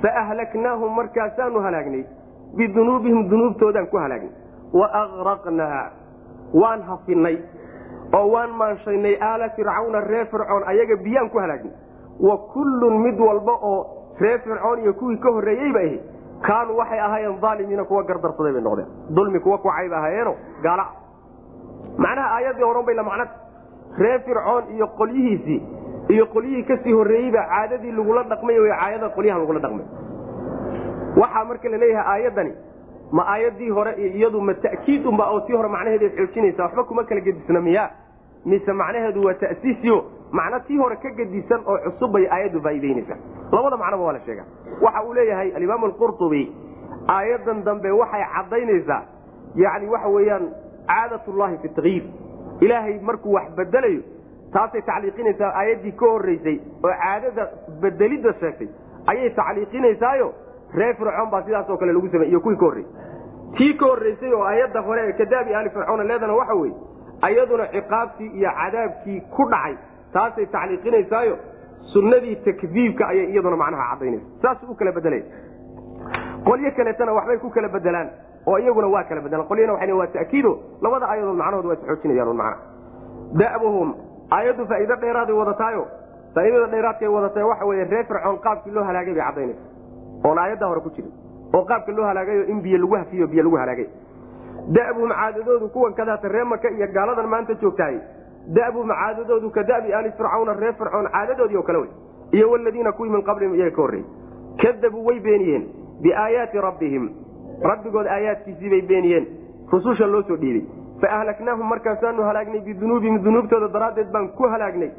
[0.02, 2.04] Faahlaknaahum markaasaanu halaagnay.
[2.58, 4.34] Bidunuubihim dunuubtoodaan ku halaagnay.
[4.74, 5.86] Waaqraqnaa
[6.62, 7.38] waan hafinay
[8.18, 11.74] oo waan maanshaynay aala fircawna ree fircoon ayaga biyaan ku halaagnay.
[12.28, 13.80] Wa kullun mid walba oo
[14.20, 15.98] ree fircoon iyo kuwii ka horreeyeyba ahi
[16.48, 18.88] kaanuu waxay ahaayeen aalimiina kuwa gardarsaday bay noqdeen.
[19.16, 20.86] Dulmi kuwa kucayba ahaayeeno gaala.
[21.98, 23.32] Macnaha aayaddii horan bay la macnata
[23.98, 25.62] ree fircoon iyo qolyihiisii
[26.10, 29.86] iyo qolyihii ka sii horreeyeyba caadadii lagula dhaqmay caayada qolyahan lagula dhaqmay.
[31.18, 32.54] Waxaa marka la aayaddani
[33.12, 37.62] ma aayadii hore iyadu ma ta'kiid unba oo hore macnaheeda xoojinaysa waxba kuma kala gedisna
[37.62, 37.90] miya.
[38.46, 43.18] Mise macnaheedu waa ta'siisio macno tii hore ka gedisan oo cusub bay aayaddu faa'iideynaysaa
[43.52, 44.44] labada macnoba waa la sheega
[44.82, 46.52] waxa uu leeyahay alimaam alqurtubi
[47.08, 49.02] aayadan dambe waxay caddaynaysaa
[49.56, 50.46] yani waxa weeyaan
[50.88, 52.04] caadatullahi fi takyiir
[52.66, 54.02] ilaahay markuu wax bedelayo
[54.54, 57.44] taasay tacliiqinaysaa aayaddii ka horreysay oo caadada
[57.82, 58.68] bedelidda sheegtay.
[59.12, 60.28] Ayay tacliiqinaysaayo
[60.80, 62.94] reer fircoon baa sidaasoo kale lagu samey iyo kuwii ka horreysay.
[63.58, 66.74] Tii ka horreysay oo aayadda hore ee kadaabi aali fircoona leedana waxa weye
[67.28, 69.76] ayaduna ciqaabtii iyo cadaabkii ku dhacay
[70.14, 71.36] taasay tacliiqinaysaayo
[71.94, 75.24] sunnadii takdiibka ayay iyaduna macnaha cadaynaysa saas u kala bedelaya
[76.48, 78.10] qolyo kaleetana waxbay ku kala bedelaan
[78.48, 82.58] oo iyaguna waa kala bedelaan qolyana waa waa takiido labada aayadood macnahood waa isxoojinayaan mana
[83.40, 83.90] dabuhum
[84.32, 85.84] aayaddu faa'iido dheeraaday wadataayo.
[86.36, 89.64] Faa'iidada dheeraadkay wadatay waxa weye reer fircoon qaabkii loo halaagay bay cadaynaysa
[90.28, 91.12] oon aayaddaa hore ku jirin.
[91.54, 93.88] Oo qaabka loo halaagayo in biyo lagu hafiyo biyo lagu halaagay.
[94.76, 98.00] Dabuhum caadadoodu kuwan kadaata ree maka iyo gaaladan maanta joogtahay.
[98.48, 101.90] Dabuhum caadadoodu ka dabi ali fircawna reer fircoon caadadoodii oo kale wey.
[102.32, 104.06] Iyo waladiina kuwii min qablihim iyaga ka horreeyey
[104.62, 105.64] kadabuu way beeniyeen
[106.02, 107.10] biaayaati rabbihim
[107.64, 109.28] rabbigood aayaadkiisii bay beeniyeen.
[109.72, 110.66] Rususha loo soo dhiibay.
[111.02, 114.92] Fa ahlaknaahum markaasaanu halaagnay bidunuubihim dunuubtooda daraaddeed baan ku halaagnay.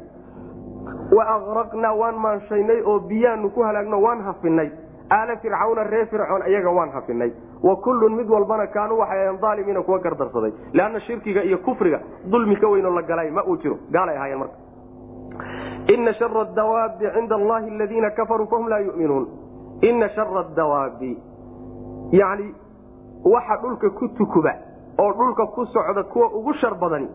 [1.17, 4.69] Wa aqraqnaa waan maanshaynay oo biyaanu ku halaagno waan hafinay
[5.09, 7.31] aala fircawna reer fircoon ayaga waan hafinay
[7.63, 10.51] wa kullun mid walbana kaanuu waxay ahayn aalimiina kuwa gardarsaday.
[10.73, 11.99] Leanna shirkiga iyo kufriga
[12.31, 13.77] dulmi ka weynoo la galay ma uu jiro.
[13.91, 14.55] Gaalay ahaayeen marka.
[15.93, 19.27] Ina shara dawaabi cinda allahi aladiina kafaruu fahum laa yuminuun.
[19.81, 21.17] Ina shara dawaabi
[22.11, 22.53] yani
[23.25, 24.53] waxa dhulka ku tukuba
[24.99, 27.07] oo dhulka ku socda kuwa ugu shar badani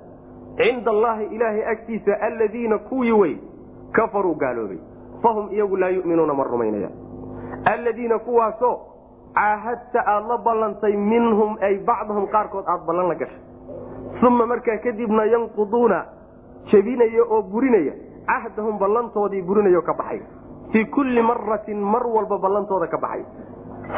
[0.57, 3.37] cinda allaahi ilaahay agtiisa aladiina kuwii wey
[3.92, 4.78] kafaruu gaaloobay.
[5.22, 6.88] Fahum iyagu laa yuminuuna ma rumaynaya.
[7.64, 8.78] Aladiina kuwaasoo
[9.35, 13.40] caahadta aad la ballantay minhum ay bacdahum qaarkood aad ballan la gashay.
[14.22, 16.04] Uma markaa kadibna yanquduuna
[16.70, 17.92] jebinaya oo burinaya
[18.26, 20.20] cahdahum ballantoodii burinaya ka baxay.
[20.72, 23.24] Fii kulli maratin mar walba ballantooda ka baxay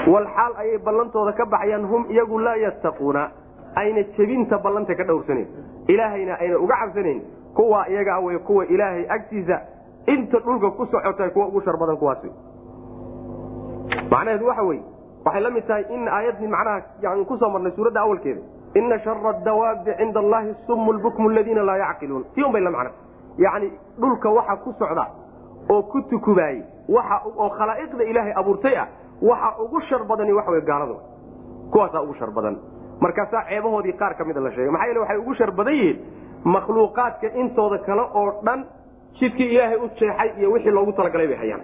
[0.07, 3.31] walxaal ayay ballantooda ka baxayaan hum iyagu laa yattaquuna
[3.77, 5.46] ayna jebinta ballanta ka dhowrsanayn
[5.88, 7.20] ilaahayna ayna uga cabsanayn
[7.55, 9.61] kuwaa iyagaa wey kuwa ilaahay agtiisa
[10.07, 12.18] inta dhulka ku socota kuwa ugu shar badan kuwaas
[14.11, 14.83] macnaheedu waxa weye
[15.25, 18.40] waxay la mid tahay in aayadii macnaha yani ku soo marnay suuradda awalkeeda.
[18.75, 22.25] Ina shara dawaabi cinda allahi sumu lbukmu aladiina laa yacqiluun.
[22.35, 22.90] Tii un bay la macna
[23.38, 25.07] yacni dhulka waxa ku socda
[25.70, 28.87] oo ku tukubaayey waxa oo khalaa'iqda ilaahay abuurtay ah
[29.23, 30.97] waxa ugu shar badani waxa wey gaaladu.
[31.73, 32.57] Kuwaasaa ugu shar badan.
[33.01, 34.71] Markaasaa ceebahoodii qaar ka mida la sheegay.
[34.71, 35.99] Maxaa yeele waxay ugu shar badan yihiin
[36.45, 38.65] makhluuqaadka intooda kale oo dhan
[39.21, 41.61] jidkii ilaahay u jeexay iyo wixii loogu talagalay bay hayaan.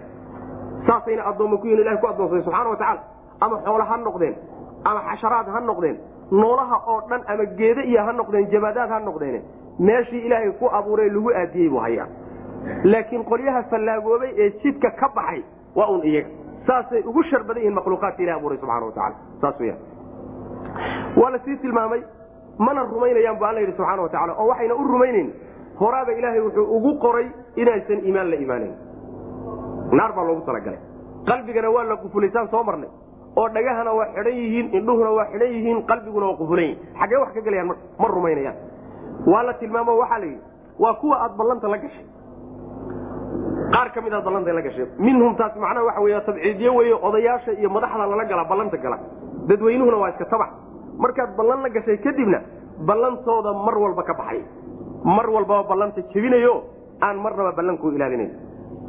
[0.86, 3.00] Saasayna addoomma ku yihiin ilahay ku addoonsaday subxana wa tacaala.
[3.40, 4.34] Ama xoolo ha noqdeen
[4.84, 5.96] ama xasharaad ha noqdeen
[6.30, 9.42] noolaha oo dhan ama geede iyo ha noqdeen jamaadaad ha noqdeen
[9.78, 12.06] meeshii ilaahay ku abuuray lagu aadiyey buu hayaa.
[12.84, 15.42] Laakiin qolyaha fallaagoobay ee jidka ka baxay
[15.76, 16.28] waa un iyaga
[16.66, 19.80] saasay ugu shar badan yihiin makhluuqaadka ilahi abuuray subxana wa tacala saas weyaan
[21.20, 22.02] waa la sii tilmaamay
[22.58, 25.28] mana rumaynayaan bu alla yidhi subxana wa tacala oo waxayna u rumaynayn
[25.80, 28.74] horaaba ilaahay wuxuu ugu qoray inaysan iimaan la imaanayn.
[29.98, 30.78] Naar baa loogu talagalay.
[31.28, 32.88] Qalbigana waa la qufulisaan soo marnay.
[33.36, 37.40] Oo dhagahana waa xidhan yihiin indhuhuna waa xidhan yihiin qalbiguna waa qufulan xaggee wax ka
[37.46, 38.56] gelayaan ma rumaynayaan.
[39.32, 40.42] Waa la tilmaamo waxaa la yidhi
[40.78, 42.06] waa kuwa aad ballanta la gashay
[43.74, 47.52] qaar ka mid aad ballanta la gashay minhum taas macnaha waxa wey tabciidyo weeye odayaasha
[47.60, 48.98] iyo madaxda lala gala ballanta gala.
[49.48, 50.50] Dadweynuhuna waa iska tabac
[50.98, 52.40] markaad ballan la gashay kadibna
[52.88, 54.42] ballantooda mar walba ka baxay.
[55.04, 56.54] Mar walbaba ballanta jebinayo
[57.00, 58.30] aan marnaba ballankuu ilaalinayn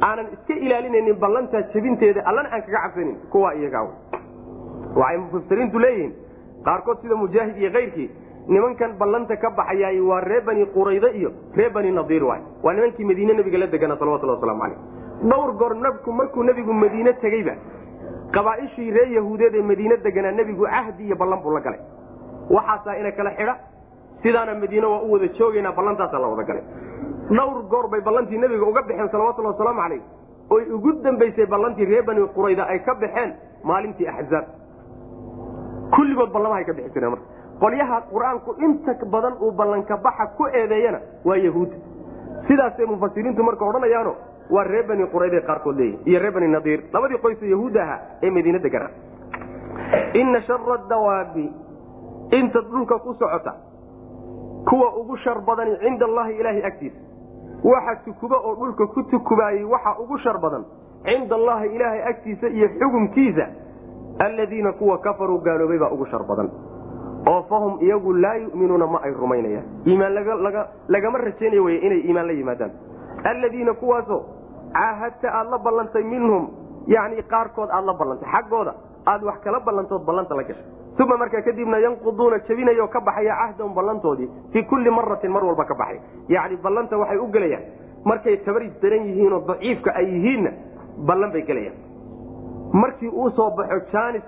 [0.08, 3.82] aanan iska ilaalinaynin ballantaa jebinteeda allana aan kaga cabsanin kuwa iyagaa
[4.96, 6.12] waxay mufasiriintu leeyihiin.
[6.64, 8.08] Qaarkood sida mujaahid iyo kayrkii
[8.48, 12.40] nimankan ballanta ka baxayaay waa ree bani qurayde iyo ree bani nadiir waay.
[12.62, 14.78] Waa nimankii madiine nabiga la degana salawatullah waslamu caleyh
[15.30, 17.54] dhowr goor nabku markuu nebigu madiine tegeyba
[18.34, 21.80] qabaaishii ree yahuudeed ee madiine deganaa nebigu cahdi iyo ballan buu la galay.
[22.50, 23.54] Waxaasaa ina kala xidha
[24.22, 26.62] sidaana madiine waa u wada joogaynaa ballantaasaa la wada galay.
[27.30, 30.02] Dhowr goor bay ballantii nebiga uga baxeen salawatullah wasalaamu calayh.
[30.50, 33.30] Oy ugu dambaysay ballantii ree bani qurayda ay ka baxeen
[33.64, 34.44] maalintii axzaab
[35.94, 37.26] kulligood ballamahay ka bixi jireen marka
[37.60, 41.76] qolyaha qur'aanku inta badan uu ballanka baxa ku eedeeyana waa yahuudda
[42.48, 44.14] sidaasay mufasiriintu marka odhanayaano
[44.50, 46.80] waa ree bani qurayday qaarkood leeyihiin iyo ree bani nadiir.
[46.92, 48.90] Labadii qoyso yahuudda ahaa ee madiine deganaa
[50.14, 51.46] ina shara dawaabi
[52.30, 53.54] inta dhulka ku socota
[54.68, 56.98] kuwa ugu shar badani cinda allahi ilaahay agtiisa.
[57.64, 60.64] Waxa tukuba oo dhulka ku tukubaayey waxa ugu shar badan
[61.04, 63.46] cinda allahi ilaahay agtiisa iyo xukumkiisa.
[64.18, 66.50] Aladiina kuwa kafaruu gaaloobay baa ugu shar badan
[67.26, 69.64] oo fahum iyagu laa yuminuuna ma ay rumaynayaan.
[69.86, 70.14] Iimaan
[70.88, 72.70] lagama rajaynayo wey inay iimaan la yimaadaan.
[73.24, 74.20] Aladiina kuwaasoo
[74.72, 76.48] caahadta aad la ballantay minhum
[76.86, 78.74] yani qaarkood aad la ballantay xaggooda
[79.06, 80.64] aad wax kala ballantood ballanta la gashay.
[81.00, 85.74] Uma markaa kadibna yanquduuna jabinayo ka baxaya cahdahum ballantoodii fii kulli maratin mar walba ka
[85.74, 87.64] baxay yani ballanta waxay u gelayaan.
[88.04, 90.50] Markay tabaris daran yihiinoo daciifka ay yihiinna
[91.06, 91.76] ballan bay gelayaan.
[92.72, 94.22] Markii uu soo baxo jaanis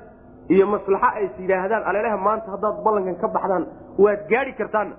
[0.55, 3.65] iyo maslaxo ays yidhaahdaan aleleha maanta haddaad ballankan ka baxdaan
[4.05, 4.95] waad gaadhi kartaanna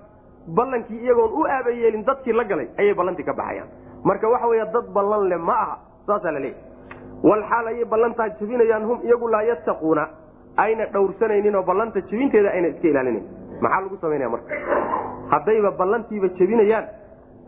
[0.58, 3.68] ballankii iyagoon u aabayeelin dadkii la galay ayay ballantii ka baxayaan.
[4.04, 5.76] Marka waxa wey dad ballan le ma aha
[6.06, 6.62] saasaa la leeyahy
[7.30, 10.04] walxaal ayay ballantaa jebinayaan hum iyagu laa yattaquuna.
[10.56, 13.24] Ayna dhowrsanaynin oo ballanta jebinteeda ayna iska ilaalinayn
[13.62, 14.54] maxaa lagu samaynaya marka?
[15.32, 16.86] Haddayba ballantiiba jebinayaan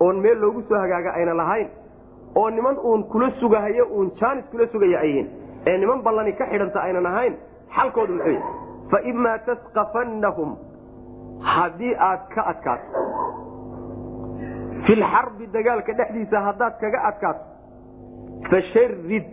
[0.01, 1.69] oon meel loogu soo hagaaga ayna lahayn
[2.37, 5.29] oo niman uun kula sugahayo uun jaanis kula sugaya ay yihiin
[5.67, 7.35] ee niman ballani ka xidhanta aynan ahayn
[7.77, 8.43] xalkoodu muxuu yahy
[8.91, 10.51] fa imaa tasqafannahum.
[11.41, 12.89] Haddii aad ka adkaato.
[14.87, 17.45] Filxarbi dagaalka dhexdiisa haddaad kaga adkaato.
[18.51, 19.29] Fasharid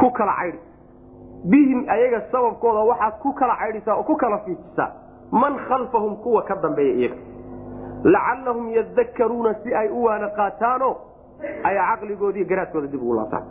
[0.00, 0.60] ku kala caydhi
[1.52, 4.90] bihim ayaga sababkooda waxaad ku kala caydhisaa oo ku kala fiijisaa.
[5.32, 7.16] Man khalfahum kuwa ka dambeeya iyaga.
[8.04, 10.90] Lacallahum yadakkaruuna si ay u waana qaataano
[11.64, 13.44] ay caqligoodiiyo garaadkooda dib ugu laabtaan.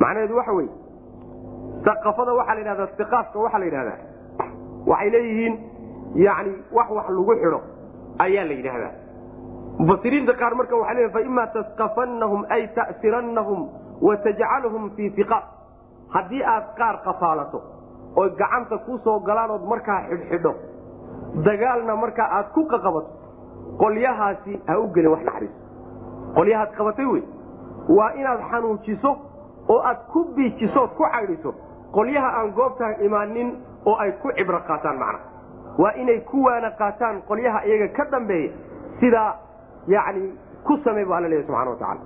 [0.00, 0.68] Macnaheedu waxa weye
[1.86, 3.98] saqafada waxaa la yidhahdaa siqaafka waxaa la yidhahdaa.
[4.90, 5.54] Waxay leeyihiin
[6.26, 7.60] yani wax wax lagu xidho
[8.24, 8.92] ayaa la yidhaahdaa
[9.78, 13.60] mufasiriinta qaar marka waxay leeyihiin faima tasqafannahum ay ta'sirannahum
[14.06, 15.38] watajcalhum fii iqa
[16.14, 17.58] haddii aad qaar qafaalato
[18.20, 20.52] oy gacanta ku soo galaan markaa xidhxidho
[21.46, 23.10] dagaalna markaa aad ku qaqabato
[23.82, 25.54] qolyahaasi ha u gelin wax naxariis.
[26.36, 27.22] Qolyahaad qabatay wey.
[27.96, 29.10] Waa inaad xanuujiso
[29.68, 31.50] oo aad ku biijisood ku caydhiso
[31.92, 33.54] qolyaha aan goobtaa imaanin
[33.86, 35.18] oo ay ku cibro qaataan macna.
[35.78, 38.50] Waa inay ku waana qaataan qolyaha iyaga ka dambeeya
[39.00, 39.34] sidaa
[39.88, 40.32] yani
[40.64, 42.00] ku samey baa alla leeya subxana wa tacala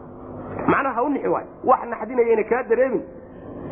[0.66, 3.02] macnaha ha u nixi waayo wax naxdinayayna kaa dareemin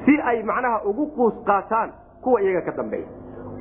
[0.05, 1.91] si ay macnaha ugu quus qaataan
[2.23, 3.07] kuwa iyaga ka dambeeya.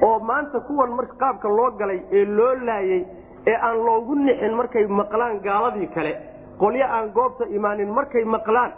[0.04, 3.06] Oo maanta kuwan marka qaabka loo galay ee loo laayey
[3.48, 6.14] ee aan loogu nixin markay maqlaan gaaladii kale
[6.60, 8.72] qolyo aan goobta imaanin markay maqlaan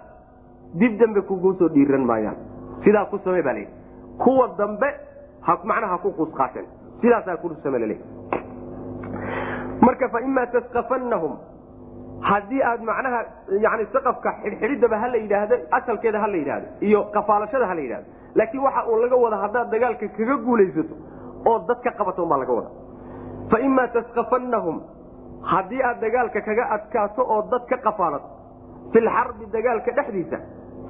[0.80, 2.38] dib dambe kugu soo dhiiran maayaan
[2.86, 3.74] sidaa ku samey baa layidhi
[4.24, 4.90] kuwa dambe
[5.72, 6.66] macnaha ku quus qaateen
[7.02, 8.06] sidaasaa ku same laleeya
[9.86, 11.34] marka faimaa tasqafannahum
[12.30, 13.20] haddii aad macnaha
[13.66, 18.08] yani saqafka xidhxidhidaba ha la yidhaahdo asalkeeda ha la yidhaahdo iyo kafaalashada ha la yidhahdo
[18.40, 20.96] laakiin waxa uun laga wada haddaad dagaalka kaga guulaysato
[21.50, 22.70] oo dad qabato unbaa laga wada.
[23.52, 24.78] Faimaa tasqafannahum
[25.52, 28.28] haddii aad dagaalka kaga adkaato oo dad ka qafaalato
[28.94, 30.38] filxarbi dagaalka dhexdiisa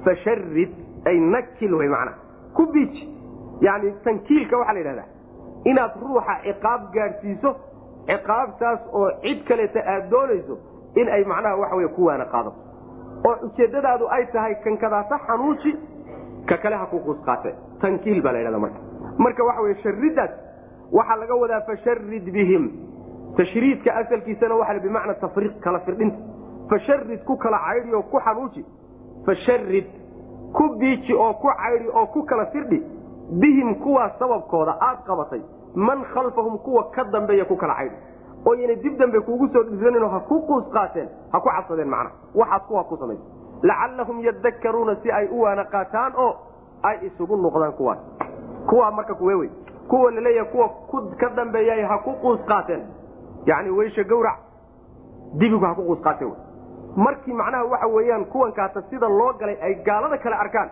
[0.04, 0.72] fasharid
[1.06, 2.18] ay nakil wey macnaha
[2.56, 2.94] ku biij
[3.60, 5.08] yani tankiilka waxaa la yidhahdaa
[5.64, 7.50] inaad ruuxa ciqaab gaadhsiiso
[8.06, 10.58] ciqaabtaas oo cid kaleeta aad doonayso
[10.96, 12.56] in ay macnaha waxa wey ku waana qaadato
[13.28, 15.72] oo ujeeddadaadu ay tahay kankadaasa xanuuji
[16.46, 18.80] ka kale ha ku quusqaate tankiil baa la ydhahda marka
[19.18, 20.30] marka waxa wey sharidaas
[20.92, 22.70] waxaa laga wadaa fasharid bihim
[23.36, 26.18] tashriidka asalkiisana waa bimacna tafriiq kala firdhinta
[26.70, 28.64] fasharid ku kala caydhi oo ku xanuuji
[29.26, 29.99] fasharid
[30.52, 32.82] ku biiji oo ku caydhi oo ku kala firdhi
[33.40, 35.40] bihim kuwaa sababkooda aad qabatay
[35.74, 37.96] man khalfahum kuwa ka dambeeya ku kala caydhi
[38.46, 42.10] oo yana dib dambe kuugu soo dhisanin ha ku quus qaateen ha ku cabsadeen macna.
[42.34, 43.22] Waxaad kuwa ku samaysa
[43.62, 46.36] lacallahum yadakkaruuna si ay u waana qaataan oo
[46.82, 47.98] ay isugu noqdaan kuwaas
[48.66, 49.50] kuwaa marka kuwe
[49.88, 50.68] kuwa laleeyaha kuwa
[51.16, 52.80] ka dambeeya ha ku quus qaateen.
[53.46, 54.38] Yani weysha gawrac
[55.34, 56.32] dibigu ha ku quus qaateen
[56.96, 60.70] markii macnaha waxa weeyaan kuwankaata sida loo galay ay gaalada kale arkaan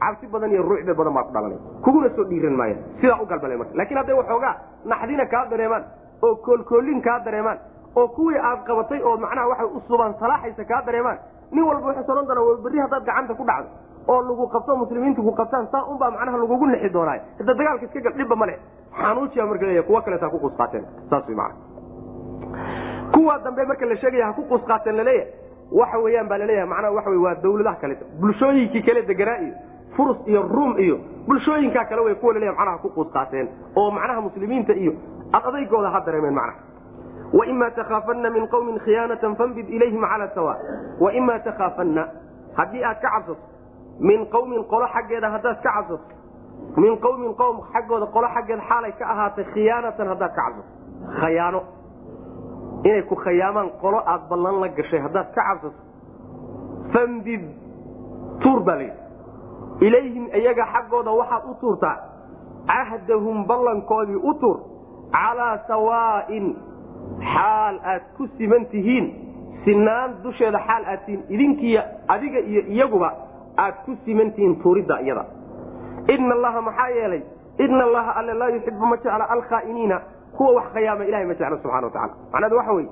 [0.00, 1.58] cabsi badan iyo ruucbe badan baa ku dhalanay.
[1.84, 3.74] Kuguna soo dhiiran maayaan sidaa u galbale marka.
[3.74, 4.54] Lakin hadday waxoogaa
[4.84, 5.84] naxdina kaa dareemaan
[6.22, 7.58] oo koolkoolin kaa dareemaan
[7.96, 11.18] oo kuwii aad qabatay oo macnaha waxay u subaan salaaxaysa kaa dareemaan
[11.52, 13.68] nin walba waxay soran doonaa berri haddaad gacanta ku dhacdo
[14.08, 18.00] oo lagu qabto muslimiintu ku qabtaan saa unbaa macnaha lagugu nixi doonaayo hadda dagaalka iska
[18.00, 18.54] gal dhibba male
[18.98, 20.84] xanuujiya marka leeya kuwa kaleeta ha ku quus qaateen.
[21.10, 21.54] Saas way macana
[23.14, 25.30] kuwaa dambe marka la sheegaya ha ku quus qaateen la leeyahay
[25.80, 29.54] waxa weeyaan baa la leeyahay macnaha waxa wey waa dawladaha kaleta bulshooyinkii kale deganaa iyo
[29.96, 30.96] furus iyo ruum iyo
[31.28, 34.92] bulshooyinkaa kale wey kuwa la leeyahay macnaha ha ku quus qaateen oo macnaha muslimiinta iyo
[35.32, 36.58] adaygooda ha dareemeen macnaha.
[37.38, 40.54] Waima takhaafanna min qawmin khiyaanatan fambid ilayhim cala sawa
[41.00, 42.02] waima takhaafanna
[42.58, 43.40] haddii aad ka cabsato
[44.08, 46.04] min qawmin qolo xaggeeda haddaad ka cabsato
[46.76, 50.68] min qawmin qowm xaggooda qolo xaggeeda xaalay ka ahaatay khiyaanatan haddaad ka cabsato.
[51.20, 51.60] Khayaano
[52.84, 55.78] inay ku khayaamaan qolo aad ballan la gashay haddaad ka cabsato
[56.92, 57.42] fambid
[58.42, 61.96] tuur baa layidhi ilayhim iyaga xaggooda waxaad u tuurtaa
[62.66, 64.58] cahdahum ballankoodii u tuur
[65.12, 66.46] calaa sawaain
[67.34, 69.06] xaal aad ku siman tihiin
[69.64, 73.10] sinaan dusheeda xaal aad tihiin idinkiiyo adiga iyo iyaguba
[73.64, 75.24] aad ku siman tihiin tuuridda iyada.
[76.08, 77.22] Ina allaha maxaa yeelay?
[77.58, 80.00] Ina allaha alle laa yuxibu ma jecla alkhaainiina
[80.36, 82.88] kuwa wax khayaama ilahay ma jecla subxana watacala macnahedu waxa weye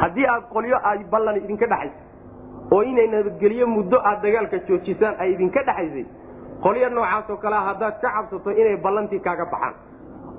[0.00, 2.02] haddii aad qolyo ay ballan idinka dhexaysa
[2.74, 6.06] oo inay nabadgelyo muddo aad dagaalka joojisaan ay idinka dhexaysay
[6.64, 9.74] qolyo noocaasoo kalea haddaad ka cabsato inay ballantii kaaga baxaan.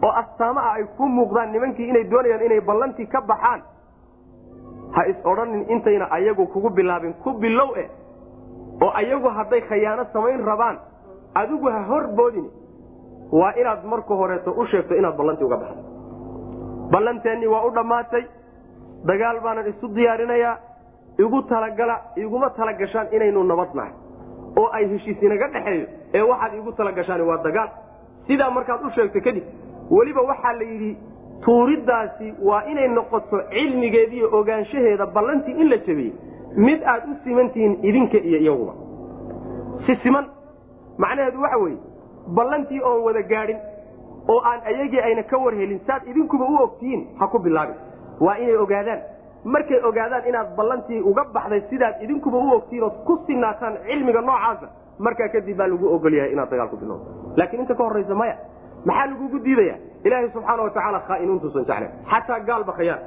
[0.06, 3.62] Oo astaamo ah ay ku muuqdaan nimankii inay doonayaan inay ballantii ka baxaan.
[4.96, 7.90] Ha is odhanin intayna ayagu kugu bilaabin ku bilow eh.
[8.82, 10.78] Oo ayagu hadday khayaano samayn rabaan
[11.36, 12.48] adigu ha horboodin
[13.32, 15.82] waa inaad marka horeeto u sheegto inaad ballantii uga baxdo.
[16.92, 18.24] Ballanteennii waa u dhammaatay.
[19.06, 20.58] Dagaal baanan isu diyaarinayaa.
[21.20, 23.92] Igu talagala iguma talagashaan inaynu nabad nahay
[24.58, 27.70] oo ay heshiis inaga dhexeeyo ee waxaad igu talagashaan waa dagaal.
[28.28, 29.44] Sidaa markaad u sheegto kadib
[29.92, 30.98] weliba waxaa la yidhi
[31.46, 36.14] tuuriddaasi waa inay noqoto cilmigeediiyo ogaanshaheeda ballantii in la jabiyey.
[36.58, 38.74] Mid aad u simantihiin idinka iyo iyaguba.
[39.86, 40.26] Si siman
[40.98, 41.78] macnaheedu waxa weeye
[42.28, 43.58] ballantii oon wada gaadhin
[44.28, 47.76] oo aan ayagii ayna ka warhelin saad idinkuba u ogtihiin ha ku bilaabin.
[48.20, 49.00] Waa inay ogaadaan.
[49.44, 54.68] Markay ogaadaan inaad ballantii uga baxday sidaad idinkuba u ogtihiin ood ku sinaataan cilmiga noocaasa
[55.00, 56.78] markaa kadib baa lagu ogolyahay inaad dagaal ku
[57.38, 58.36] laakiin inta ka horraysa maya
[58.86, 63.00] maxaa lagugu diidaya ilaahay subxaana watacaala khaa'inuuntuusan jeclen xataa gaalba khayaan.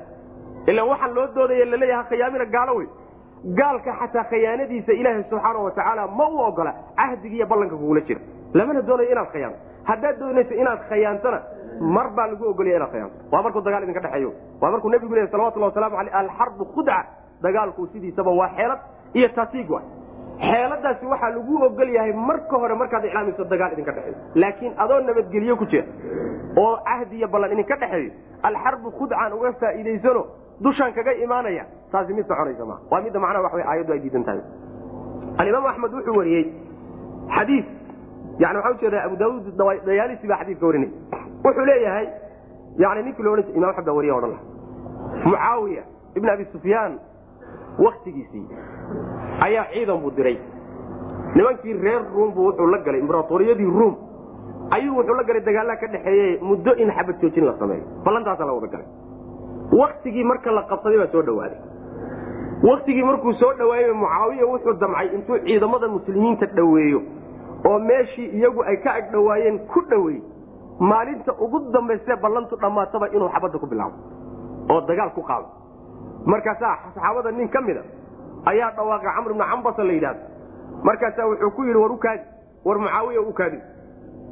[0.66, 2.86] Ilaan waxaan loo doodaya laleeyaha khayaamina gaalo wey.
[3.58, 8.20] Gaalka xataa khayaanadiisa ilaahay subxaana watacaala ma u ogola cahdigiiyo ballanka kugula jira
[8.54, 9.58] lamana doonayo inaad khayaanto
[9.90, 11.38] haddaad doonayso inaad khayaantana
[11.96, 14.30] mar baa lagu ogolaya inaad khayaanto waa markuu dagaal idinka dhexeeyo.
[14.60, 16.98] Waa markuu nebigu leeyahy salawatullahi waslamu aleyh alxarbu khudca.
[17.42, 18.78] Dagaalku sidiisaba waa xeelad
[19.14, 19.82] iyo tasiig wa
[20.40, 24.16] xeeladaasi waxaa lagu ogol yahay marka hore markaad iclaamiso dagaal idinka dhexeeyo.
[24.34, 25.84] Laakiin adoo nabadgelyo ku jira
[26.56, 28.10] oo cahdi iyo ballan idinka dhexeeyo
[28.42, 30.22] alxarbu khudcaan uga faa'iidaysano
[30.60, 31.64] dushaan kaga imaanaya.
[31.92, 32.76] Taasi mid soconaysa ma.
[32.90, 34.40] Waa midda macnaha wax wey aayaddu ay diidan tahay.
[35.38, 36.44] Alimaam axmed wuxuu wariyey
[37.36, 37.60] xadii
[38.38, 39.44] yani waxaa ujeeda abu daauud
[39.86, 40.90] dayaalisi baa xadiidka warinay.
[41.44, 42.06] Wuxuu leeyahay
[42.78, 44.42] yani ninkii lo odhan imam axmed wariya odhan laha
[45.24, 45.82] mucaawiya
[46.16, 46.98] ibn abi sufyaan
[47.84, 48.46] waktigiisii
[49.46, 50.38] ayaa ciidan buu diray.
[51.34, 53.94] Nimankii reer ruum buu wuxuu la galay imbratoriyadii ruum.
[54.70, 58.52] Ayuu wuxuu la galay dagaallaa ka dhexeeye muddo in xabad joojin la sameeyo ballantaasa la
[58.52, 58.86] wada galay.
[59.80, 61.58] Waktigii marka la qabsaday baa soo dhawaaday.
[62.70, 67.02] Waktigii markuu soo dhawaayey mucaawiya wuxuu damcay intuu ciidamada muslimiinta dhoweeyo
[67.64, 70.20] oo meeshii iyagu ay ka ag dhowaayeen ku dhoweey
[70.80, 73.96] maalinta ugu dambaysee ballantu dhammaataba inuu xabadda ku bilaabo
[74.70, 75.46] oo dagaal ku qaado.
[76.26, 77.82] Markaasaa saxaabada nin ka mida
[78.46, 80.20] ayaa dhawaaqay camr ibnu cambasa la yidhahdo
[80.84, 82.22] markaasaa wuxuu ku yidhi war ukaadi
[82.64, 83.58] war mucaawiya ukaadi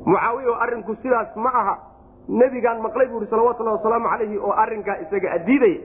[0.07, 1.75] mucaawiya oo arrinku sidaas ma aha
[2.29, 5.79] nebigaan maqlay buu ihi salawatullahi wasalaamu calayhi oo arrinkaa isaga adiidaya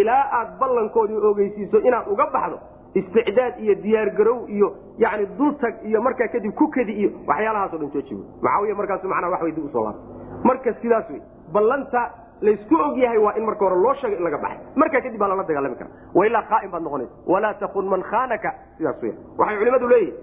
[0.00, 2.58] ilaa aad ballankoodii ogeysiiso inaad uga baxdo
[3.00, 4.68] isticdaad iyo diyaargarow iyo
[4.98, 9.42] yani dultag iyo markaa kadib ku kadi iyo waxyaalahaasoo dhan jooji mucaawiya markaas manaa wax
[9.46, 10.04] wey dib u soo laabtay.
[10.48, 11.20] Marka sidaas wey
[11.54, 12.02] ballanta
[12.46, 14.58] laysku og yahay waa in marka hore loo sheega in laga baxay.
[14.82, 17.12] Markaa kadib baa lala dagaalami kara wailaa qaa'im baad noqonaysa.
[17.32, 18.50] Walaa takun man khaanaka.
[18.78, 20.16] Sidaas wey waxay culimadu leeyihiin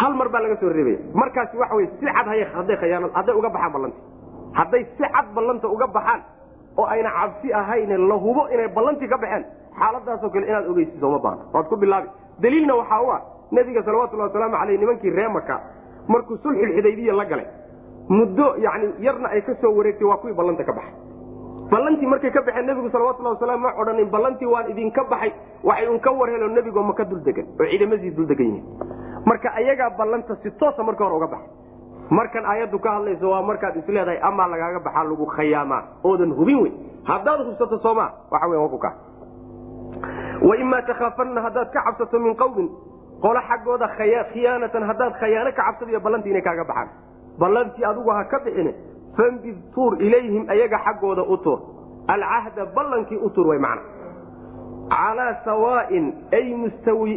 [0.00, 0.98] hal mar baa laga soo reebaya.
[1.22, 3.98] Markaasi waxa wey si cad hay hadday khayaanad hadday uga baxaan ballanta
[4.58, 6.20] hadday si cad ballanta uga baxaan
[6.80, 9.44] oo ayna cabsi ahayne la hubo inay ballantii ka baxeen
[9.78, 12.08] xaaladaasoo kale inaad ogeysiiso ma baana waad ku bilaabi.
[12.42, 13.20] Daliilna waxaa u ah
[13.52, 15.60] nebiga salawatullahi wasalaamu caleyh nimankii reemaka
[16.08, 17.46] markuu sulxulxudaybiya la galay
[18.08, 20.94] muddo yani yarna ay ka soo wareegtay waa kuwii ballanta ka baxay.
[21.70, 25.32] Ballantii markay ka baxeen nebigu salawatullah wasalam ma odhanin ballantii waan idinka baxay
[25.64, 28.64] waxay un ka war helo nebigoo maka dul degan oo ciidamadii dul degan yihiin.
[29.26, 31.50] Marka ayagaa ballanta si toosa marka hore uga baxay.
[32.10, 35.82] Markan aayaddu ka hadlayso waa markaad is leedahay amaa lagaaga baxaa lagu khayaamaa.
[36.04, 36.72] Oodan hubin wey
[37.04, 38.92] haddaad hubsato sooma waxa wey waa ku ka
[40.42, 42.68] waimaa takhaafanna haddaad ka cabsato min qawmin
[43.22, 43.88] qolo xaggooda
[44.32, 46.88] khiyaanatan haddaad khayaano ka cabsadayo ballantii inay kaaga baxaan.
[47.38, 48.72] Ballantii adigu ha ka bixine
[49.16, 51.58] fambid tuur ilayhim ayaga xaggooda u tuur.
[52.08, 53.82] Alcahda ballankii u tuur way macna.
[54.90, 56.54] Calaa sawaain ay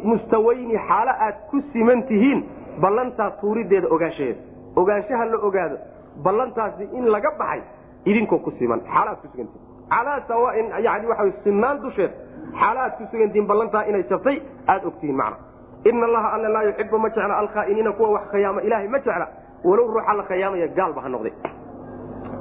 [0.03, 2.43] mustawayni xaalo aad ku siman tihiin
[2.81, 4.39] ballantaa tuurideeda ogaanshaheeda
[4.75, 5.77] ogaanshaha la ogaado
[6.23, 7.61] ballantaasi in laga baxay
[8.05, 12.11] idinkoo ku siman xaala aad ku sugantihin calaa sawaain yani waxa sinaan dusheed
[12.59, 14.37] xaala aad ku sugantihiin ballantaa inay jabtay
[14.67, 15.37] aad ogtihiin macna.
[15.85, 19.27] Ina allaha alla laa yuxibu ma jecla alkhaainiina kuwa wax khayaama ilaahay ma jecla.
[19.63, 21.33] Walow ruuxa la khayaamaya gaalba ha noqday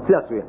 [0.06, 0.44] sidaas weya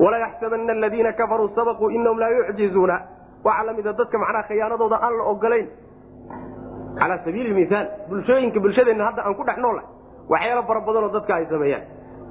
[0.00, 2.96] walaa yaxsabana aladiina kafaruu sabaquu inahum laa yucjizuuna.
[3.44, 5.66] Waxaa la mida dadka macnaha khiyaanadooda aan la ogolayn
[6.98, 9.88] calaa sabiili miaal bulshooyinka bulshadeenna hadda aan ku dhex noollahay
[10.32, 11.82] waxyaalo fara badanoo dadka ay sameeyaan.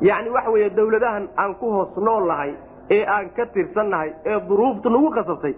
[0.01, 2.31] Yacni waxa weeye dawladahan aan ku hoos nool
[2.89, 5.53] ee aan ka tirsannahay ee duruuftu nagu qasabtay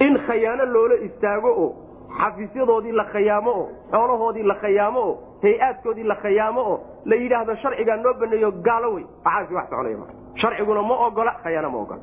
[0.00, 1.70] in khayaano loola istaago oo
[2.18, 7.96] xafiisyadoodii la khayaamo oo xoolahoodii la khayaamo oo hay'aadkoodii la khayaamo oo la yidhaahdo sharcigaa
[7.96, 10.06] noo baneeyo gaalo wey waxaasi wax soconaya ma
[10.40, 12.00] sharciguna ma ogola khayaano ma ogola.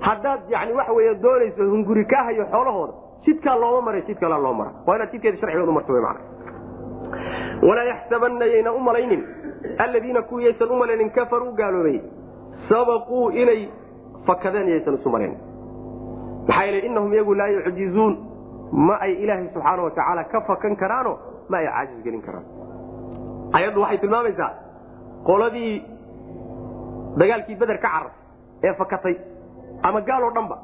[0.00, 2.92] Haddaad yani waxa wey doonayso hunguri kaa hayo xoolahooda
[3.24, 6.16] jidkaa looma maray jid kalaa loo mara waa inaad jidkeeda sharcigood umarto w man
[7.62, 9.24] walaa yaxsabana yayna u malaynin.
[9.78, 12.00] Aladiina kuwiyaysan u malaynin kafaruu gaaloobay.
[12.68, 13.68] Sabaquu inay
[14.26, 15.34] fakadeen yaysan isu malayn
[16.48, 18.14] maxaa yeele innahum iyagu laa yucjizuun.
[18.86, 21.12] Ma ay ilaahay subxaana wa tacaala ka fakan karaano
[21.50, 22.44] ma ay caajis gelin karaan.
[23.56, 24.50] Ayaddu waxay tilmaamaysaa
[25.28, 25.72] qoladii
[27.20, 28.10] dagaalkii beder ka carar
[28.64, 29.14] ee fakatay
[29.82, 30.56] ama gaal oo dhanba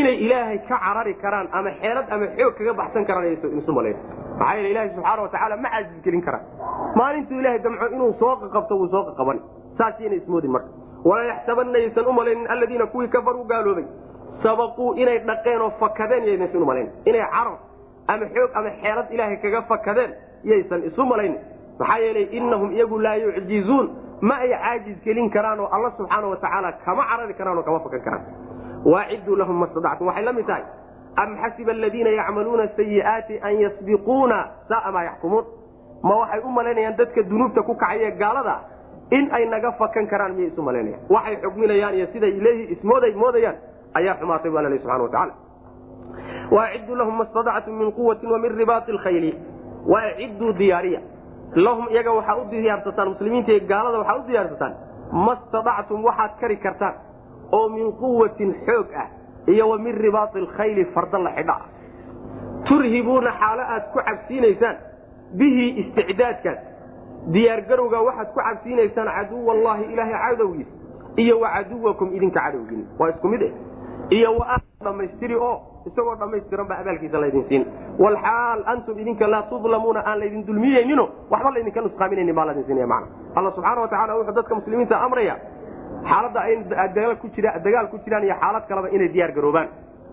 [0.00, 3.26] inay ilaahay ka carari karaan ama xeelad ama xoog kaga baxsan karaan
[3.60, 3.96] isu malayn
[4.38, 6.44] maxaa yeele ilaahay subxaana wa tacaala ma caajis gelin karaan.
[6.98, 9.40] Maalintuu ilahay damco inuu soo qaqabto wuu soo qaqabani
[9.78, 10.68] saas inay ismoodin marka.
[11.04, 13.84] Walaa yaxsabanna yaysan u malaynin alladiina kuwii kafaruu gaaloobay
[14.42, 17.58] sabaquu inay dhaqeen oo fakadeen yaysan u malayn inay carar
[18.08, 20.10] ama xoog ama xeelad ilaahay kaga fakadeen
[20.44, 21.38] yaysan isu malaynin
[21.78, 23.86] maxaa yeelay innahum iyagu laa yucjizuun.
[24.20, 27.80] Ma ay caajis gelin karaan oo alla subxaana wa tacaala kama carari karaan oo kama
[27.80, 28.22] fakan karaan.
[28.84, 30.62] Waaciduu lahum ma stadactum waxay la mid tahay
[31.16, 34.38] am xasiba aladiina yacmaluuna sayi'aati an yasbiquuna?
[34.68, 35.44] Saaa maa yaxkumuun
[36.02, 38.56] ma waxay u malaynayaan dadka dunuubta ku kacay ee gaalada?
[39.10, 41.00] In ay naga fakan karaan miyay isu malaynayaan?
[41.10, 43.56] Waxay xugminayaan iyo siday leeyihi ismooday moodayaan
[43.94, 45.34] ayaa xumaatay bu alla leh subxana wa tacala
[46.50, 49.32] waaciduu lahum ma stadactum min quwatin wa min ribaati lkhayli
[49.86, 51.00] waaciduu diyaariya.
[51.54, 54.74] Lahum iyaga waxaa u diyaarsataan muslimiinta gaalada waxaa u diyaarsataan
[55.12, 56.94] ma stadactum waxaad kari kartaan
[57.52, 59.08] oo min quwatin xoog ah
[59.46, 61.52] iyo wa min ribaati alkhayli farda la xidha.
[61.52, 61.64] Ah
[62.68, 64.76] turhibuuna xaalo aad ku cabsiinaysaan
[65.38, 66.58] bihi isticdaadkaas.
[67.32, 70.68] Diyaargarowga waxaad ku cabsiinaysaan caduw allaahi ilaahay cadowgiis
[71.16, 73.52] iyo wa caduwakum idinka cadowgiin waa isku mid eh
[74.16, 75.54] iyo wa dhammaystiri oo
[75.88, 77.62] isagoo dhammaystiran baa abaalkiisa laydin siin.
[78.02, 83.06] Walxaal antum idinka laa tudlamuuna aan laydin dulmiyeynino waxba laydinka nusqaaminaynin baa laydin siinaya macna.
[83.36, 85.34] Alla subxaana wa tacala wuxuu dadka muslimiinta amraya
[86.08, 89.68] xaaladda ay ku jira dagaal ku jiraan iyo xaalad kaleba inay diyaar garoobaan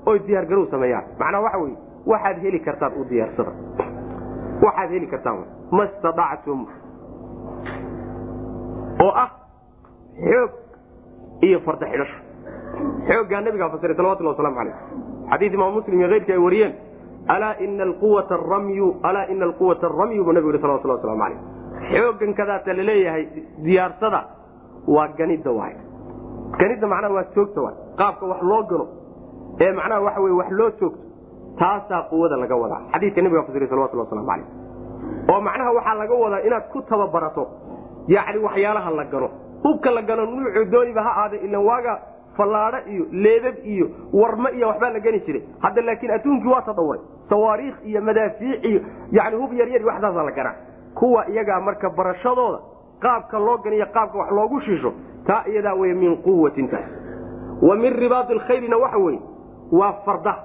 [0.09, 1.03] oy diyaar garow sameeyaan.
[1.19, 1.77] Macnaha waxa weye
[2.11, 3.51] waxaad heli kartaan u diyaarsada.
[4.65, 5.37] Waxaad heli kartaan
[5.77, 6.59] ma stadactum
[9.05, 9.29] oo ah
[10.29, 10.51] xoog
[11.47, 11.85] iyo farda
[13.09, 14.75] xooggaa nabigaa fasiray salawatullah waslamu calayh.
[15.31, 16.73] Xadiis imaam muslim iyo keyrkii ay wariyeen
[17.27, 21.39] alaa ina alquwata ramyu alaa ina alquwata aramyu buu nabigu yihi salawatullah waslamu calayh.
[21.91, 23.23] Xooggan kadaata la leeyahay
[23.65, 24.19] diyaarsada
[24.87, 25.75] waa ganidda waay.
[26.59, 27.75] Ganidda macnaha waa joogta waay.
[27.99, 28.85] Qaabka wax loo gano
[29.61, 30.99] ee macnaha waxa weye wax loo joogto
[31.59, 32.81] taasaa quwada laga wadaa.
[32.93, 34.47] Xadiiska nabiga fasiray salawatullah waslamu calayh.
[35.31, 37.43] Oo macnaha waxaa laga wadaa inaad ku tababarato
[38.07, 39.29] yacni waxyaalaha la gano
[39.63, 41.93] hubka la gano nuucu dooniba ha aada ilan waaga
[42.37, 45.41] fallaadho iyo leebab iyo warmo iyo waxbaa la geni jiray.
[45.59, 50.55] Hadda laakiin adduunkii waa tadawuray sawaariikh iyo madaafiic iyo yani hub yaryar waxdaasaa la ganaa
[50.95, 52.59] kuwa iyagaa marka barashadooda
[52.99, 54.93] qaabka loo ganiyo qaabka wax loogu shiisho
[55.27, 56.85] taa iyadaa wey min quwatin taas.
[57.61, 59.19] Wa min ribaadi alkhaylina waxa weye
[59.71, 60.35] waa farda.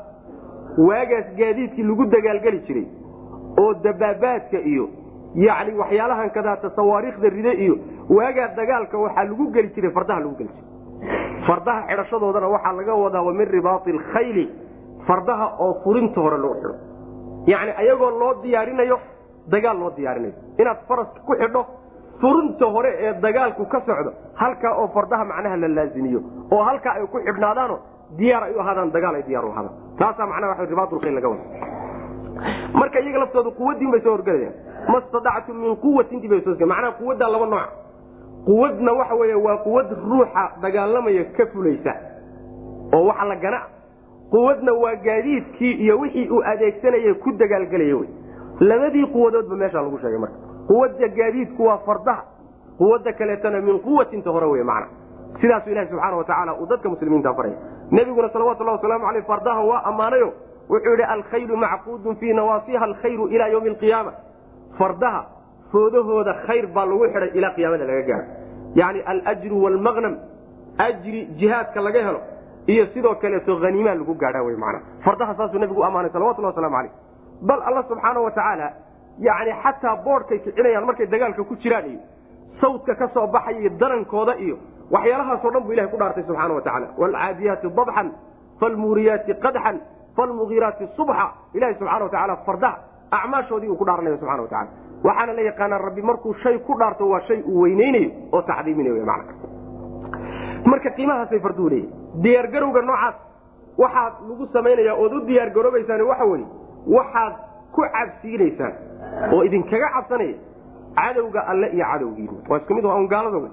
[0.79, 2.87] Waagaas gaadiidkii lagu dagaalgeli jiray
[3.61, 4.89] oo dabaabaadka iyo
[5.35, 7.79] yacni waxyaalahan kadaata sawaariikhda ride iyo
[8.11, 10.66] waagaa dagaalka waxaa lagu geli jiray fardaha lagu geli jiray
[11.47, 14.45] fardaha xidhashadoodana waxaa laga wadaa wa min ribaati alkhayli
[15.07, 16.75] fardaha oo furinta hore loo xidho.
[17.47, 18.99] Yacni ayagoo loo diyaarinayo
[19.49, 20.35] dagaal loo diyaarinayo.
[20.59, 21.63] Inaad faraska ku xidho
[22.21, 26.21] furinta hore ee dagaalku ka socdo halkaa oo fardaha macnaha la laazimiyo.
[26.51, 27.79] Oo halkaa ay ku xidhnaadaano
[28.19, 29.75] diyaar ay u ahaadaan dagaal ay diyaar u ahaadaan.
[29.99, 31.45] Taasaa macnaha waa ribaatulkhayl laga wada
[32.73, 34.55] marka iyaga laftooda quwadiin bay soo horgelayaan.
[34.89, 37.86] Ma stadactum min quwatintii bay soo macnaha quwaddaa laba nooc
[38.47, 41.95] quwadna waxa weeye waa quwad ruuxa dagaalamaya ka fulaysa
[42.95, 43.61] oo waxa la gana.
[44.31, 48.07] Quwadna waa gaadiidkii iyo wixii uu adeegsanaya ku dagaalgelaya wy
[48.61, 50.37] labadii quwadoodba meeshaa lagu sheegay marka.
[50.67, 52.23] Quwadda gaadiidku waa fardaha
[52.79, 54.87] quwadda kaleetana min quwatinta hore wey macna.
[55.41, 57.57] Sidaasuu ilahi subxaana watacaala uu dadka muslimiinta faraya
[57.91, 60.33] nebiguna salawatullahi wasalaamu aleyh fardaha waa ammaanayo.
[60.71, 64.13] Wuxuu yidhi alkhayru macquudun fii nawaasiha alkhayru ilaa ywmi alqiyaama
[64.79, 65.25] fardaha
[65.77, 68.27] foodahooda khayr baa lagu xidhay ilaa qiyaamada laga gaaro.
[68.81, 70.15] Yani alajru waalmaqnam
[70.79, 72.21] ajri jihaadka laga helo
[72.67, 74.15] iyo sidoo kaleeto haniimaa lagu
[74.65, 76.93] mana fardaha saasuu nabigu ammaanay salawatullah waslamu aleyh
[77.43, 78.73] bal alla subxaana wa tacaala
[79.19, 82.01] yani xataa boodhkay kicinayaan markay dagaalka ku jiraan iyo
[82.61, 84.57] sawdka ka soo baxaya iyo darankooda iyo
[84.91, 88.09] waxyaalahaasoo dhan buu ilahay ku dhaartay subxaana wa tacala waalcaadiyaati dabxan
[88.61, 89.81] falmuuriyaati qadxan
[90.17, 91.27] falmugiiraati subxa.
[91.55, 92.77] Ilahi subxana wa tacala fardaha
[93.11, 94.71] acmaashoodii uu ku dhaaranaya subxana wa tacala
[95.05, 99.25] waxaana la yaqaanaa rabbi markuu shay ku dhaarto waa shay uu weyneynayo oo tacdiiminayo man
[100.65, 101.89] marka qiimahaasay farduhu leeyihi
[102.23, 103.15] diyaargarowga noocaas
[103.79, 106.47] waxaad lagu samaynaya ood u diyaargaroobaysaan waxa weye
[106.97, 107.35] waxaad
[107.73, 108.73] ku cabsiinaysaan
[109.33, 110.35] oo idinkaga cabsanaya
[110.97, 113.51] cadowga alle iyo cadowgiina waa isku mid un gaalada wey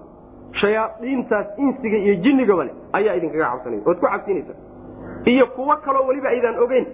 [0.62, 4.58] shayaaiintaas insiga iyo jinnigaba le ayaa idinkaga cabsanaya ood ku cabsiinaysaan.
[5.26, 6.86] Iyo kuwo kaloo weliba aydaan ogeyn.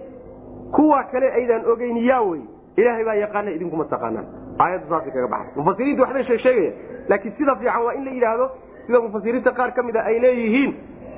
[0.72, 2.40] Kuwa kale aydaan ogeyn yaa wey
[2.80, 4.26] ilaahay baa yaqaana idinkuma taqaanaan.
[4.62, 6.72] Aayadda saasay kaga baxay mufasiriintu waxbay sheeg sheegaya
[7.10, 8.46] laakiin sida fiican waa in la yidhaahdo
[8.86, 10.70] sida mufasiriinta qaar ka mida ay leeyihiin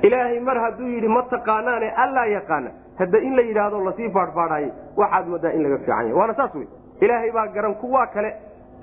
[0.07, 2.71] ilaahay mar hadduu yidhi ma taqaanaane allaa yaqaana.
[3.01, 6.13] Hadda in la yidhaahdo la sii faadhfaadhaayay waxaad moodaa in laga fiican yahay.
[6.19, 6.67] Waana saas wey.
[7.05, 8.31] Ilaahay baa garan kuwaa kale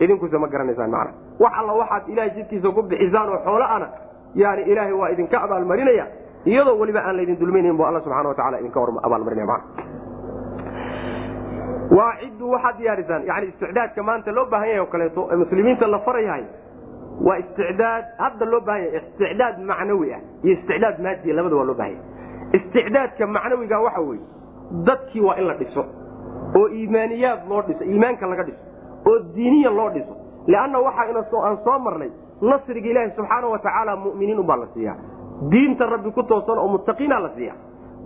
[0.04, 1.12] idinkuse ma garanaysaan macna.
[1.44, 3.88] Wax alla waxaad ilahay jidkiisa ku bixisaan oo xoolo ana
[4.36, 6.06] yani ilaahay waa idinka abaalmarinaya
[6.46, 9.64] iyadoo weliba aan laydin dulmaynayn bu alla subxana watacala idinka abaalmarinaya mana
[11.98, 13.24] waa ciddu waxaad diyaarisaan.
[13.26, 16.44] Yani isticdaadka maanta loo baahan yahay oo kaleeto ee muslimiinta la farayahay
[17.28, 21.76] waa isticdaad hadda loo baahan yahay isticdaad macnawi ah iyo isticdaad maadiya labada waa loo
[21.82, 22.06] baahan yahay.
[22.58, 24.24] Isticdaadka macnawiga waxa weeye
[24.88, 25.84] dadkii waa in la dhiso
[26.60, 28.64] oo iimaaniyaad loo dhiso iimaanka laga dhiso
[29.10, 30.14] oo diiniya loo dhiso.
[30.48, 32.12] Leanna waxaa aan soo marnay
[32.42, 34.94] nasriga ilaahi subxaana wa tacaala muminiin unbaa la siiya
[35.52, 37.54] diinta rabbi ku toosan oo muttaqiina la siiya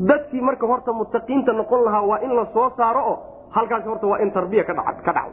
[0.09, 3.17] dadkii marka horta muttaqiinta noqon lahaa waa in la soo saaro oo
[3.57, 5.31] halkaas horta waa in tarbiya ka dhacdo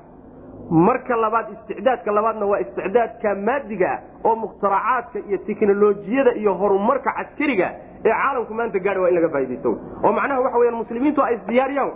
[0.88, 3.92] marka labaad isticdaadka labaadna waa isticdaadka maadiga
[4.24, 7.68] oo mukhtaracaadka iyo teknolojiyada iyo horumarka caskariga
[8.04, 9.70] ee caalamku maanta gaadha waa in laga faa'idaysto
[10.04, 11.90] oo macnaha waxa weyaan muslimiintu ay isdiyaariyaan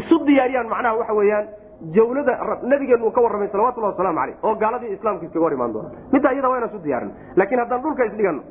[0.00, 1.46] isu diyaariyaan macnaha waxa weeyaan
[1.96, 2.32] jawlada
[2.72, 6.48] nabigeenu ka warramay salawatullahi wasalaamu caleyh oo gaaladii islaamka iskaga hor imaan doona midda iyada
[6.52, 7.10] waa inaan isu diyaarin.
[7.38, 8.42] Laakiin haddaan dhulka isdhiganno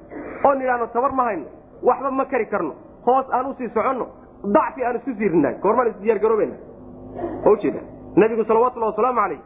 [0.47, 1.45] oo nidhaahno tabar ma hayno
[1.89, 2.73] waxba ma kari karno
[3.07, 4.05] hoos aan u sii soconno
[4.57, 6.68] dacfi aan isku siirinaay goormaan isdiyaargaroobeyna ma
[7.51, 7.79] ujeeda
[8.15, 9.39] nabigu salawatullahi wasalaamu caleyh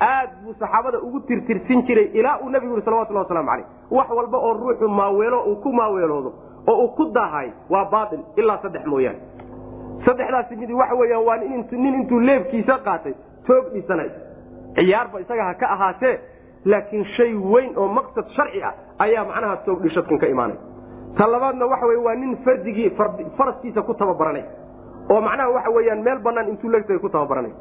[0.00, 4.38] aad buu saxaabada ugu tirtirsin jiray ilaa uu nabigu yii salawatullah waslamu caleyh wax walba
[4.38, 6.32] oo ruuxu maaweelo uu ku maaweeloodo
[6.66, 9.18] oo uu ku daahay waa baail ilaa saddex mooyaane.
[10.06, 13.14] Saddexdaasi midi waxa weeyaan waa nin intuu leebkiisa qaatay
[13.46, 14.10] toog dhisanay
[14.74, 16.18] ciyaarba isaga ha ka ahaatee
[16.64, 20.56] laakiin shay weyn oo maqsad sharci ah ayaa macnaha toog dhishadkan ka imaanay.
[21.18, 22.90] Ta labaadna waxa wey waa nin fardigii
[23.36, 24.44] faraskiisa ku tababaranay
[25.10, 27.52] oo macnaha waxa weyaan meel banaan intuu legtay ku tababaranay.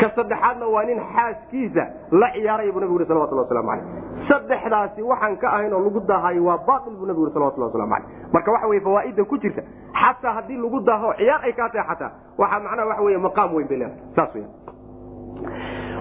[0.00, 3.86] Ka saddexaadna waa nin xaaskiisa la ciyaaray buu nabigu yhi salawatullah waslamu caleyh
[4.28, 8.32] saddexdaasi waxaan ka ahayn oo lagu daahayo waa baail buu nabigu yhi salawatullah waslamu caleyh
[8.32, 9.62] marka waxa weye fawaaida ku jirta
[10.00, 13.68] xataa haddii lagu daaho ciyaar ay kaa tahay xataa waxaa macnaha waxa wey maqaam weyn
[13.68, 14.02] bay leedahay.
[14.16, 14.48] Saas weya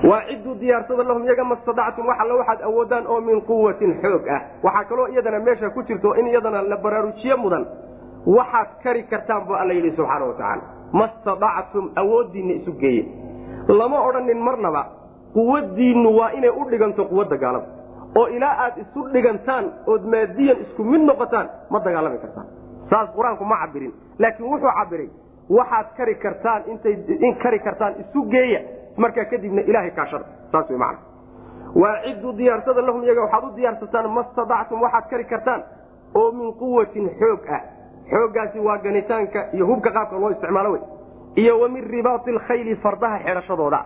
[0.09, 4.41] waa cidduu diyaarsada lahum iyaga mastadactum wax alla waxaad awoodaan oo min quwatin xoog ah.
[4.63, 7.65] Waxaa kaloo iyadana meesha ku jirto in iyadana la baraarujiye mudan.
[8.25, 10.33] Waxaad kari kartaan bu alla yidhi subxaana wa
[10.93, 13.03] mastadactum awooddiinna isu geeye
[13.79, 14.83] lama odhanin marnaba
[15.37, 17.67] quwadiinnu waa inay u dhiganto quwadda gaalada.
[18.19, 22.47] Oo ilaa aad isu dhigantaan ood maadiyan isku mid noqotaan ma dagaalami kartaan.
[22.89, 25.09] Saas qur'aanku ma cabirin laakiin wuxuu cabiray
[25.49, 26.93] waxaad kari kartaan intay
[27.27, 28.61] in kari kartaan isu geeya
[28.97, 30.99] markaa kadibna ilaahay kaashada saas way macana
[31.81, 35.61] waa cidduu diyaarsada lahum iyaga waxaad u diyaarsataan mastadactum waxaad kari kartaan
[36.15, 37.61] oo min quwatin xoog ah
[38.11, 40.81] xooggaasi waa ganitaanka iyo hubka qaabka loo isticmaalo wey
[41.35, 43.79] iyo wa min ribaati alkhayli fardaha xidhashadooda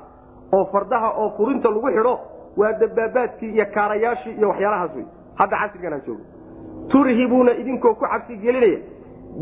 [0.53, 2.15] oo fardaha oo furinta lagu xidho
[2.57, 5.05] waa dabaabaadkii iyo kaarayaashii iyo waxyaalahaas wey
[5.39, 6.24] hadda casrigan joogo.
[6.91, 8.80] Turhibuuna idinkoo ku cabsi gelinaya.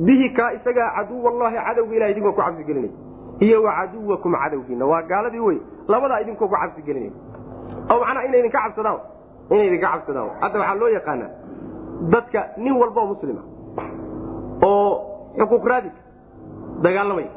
[0.06, 2.94] Bihi kaa isagaa caduwallaahi cadowga ilah idinkoo ku cabsi gelinaya.
[3.40, 4.86] Iyo wa caduwakum cadowgiina.
[4.86, 5.58] Waa gaaladii wey
[5.88, 7.12] labadaa idinkoo ku cabsi gelinaya.
[7.92, 9.00] Oo macnaha inay idinka cabsadaan.
[9.52, 10.30] Inay idinka cabsadaan.
[10.42, 11.30] Hadda waxaa loo yaqaanaa.
[12.12, 13.42] Dadka nin walba oo muslima
[14.62, 14.90] oo
[15.40, 16.00] xuquuq raadika
[16.86, 17.32] dagaalamaya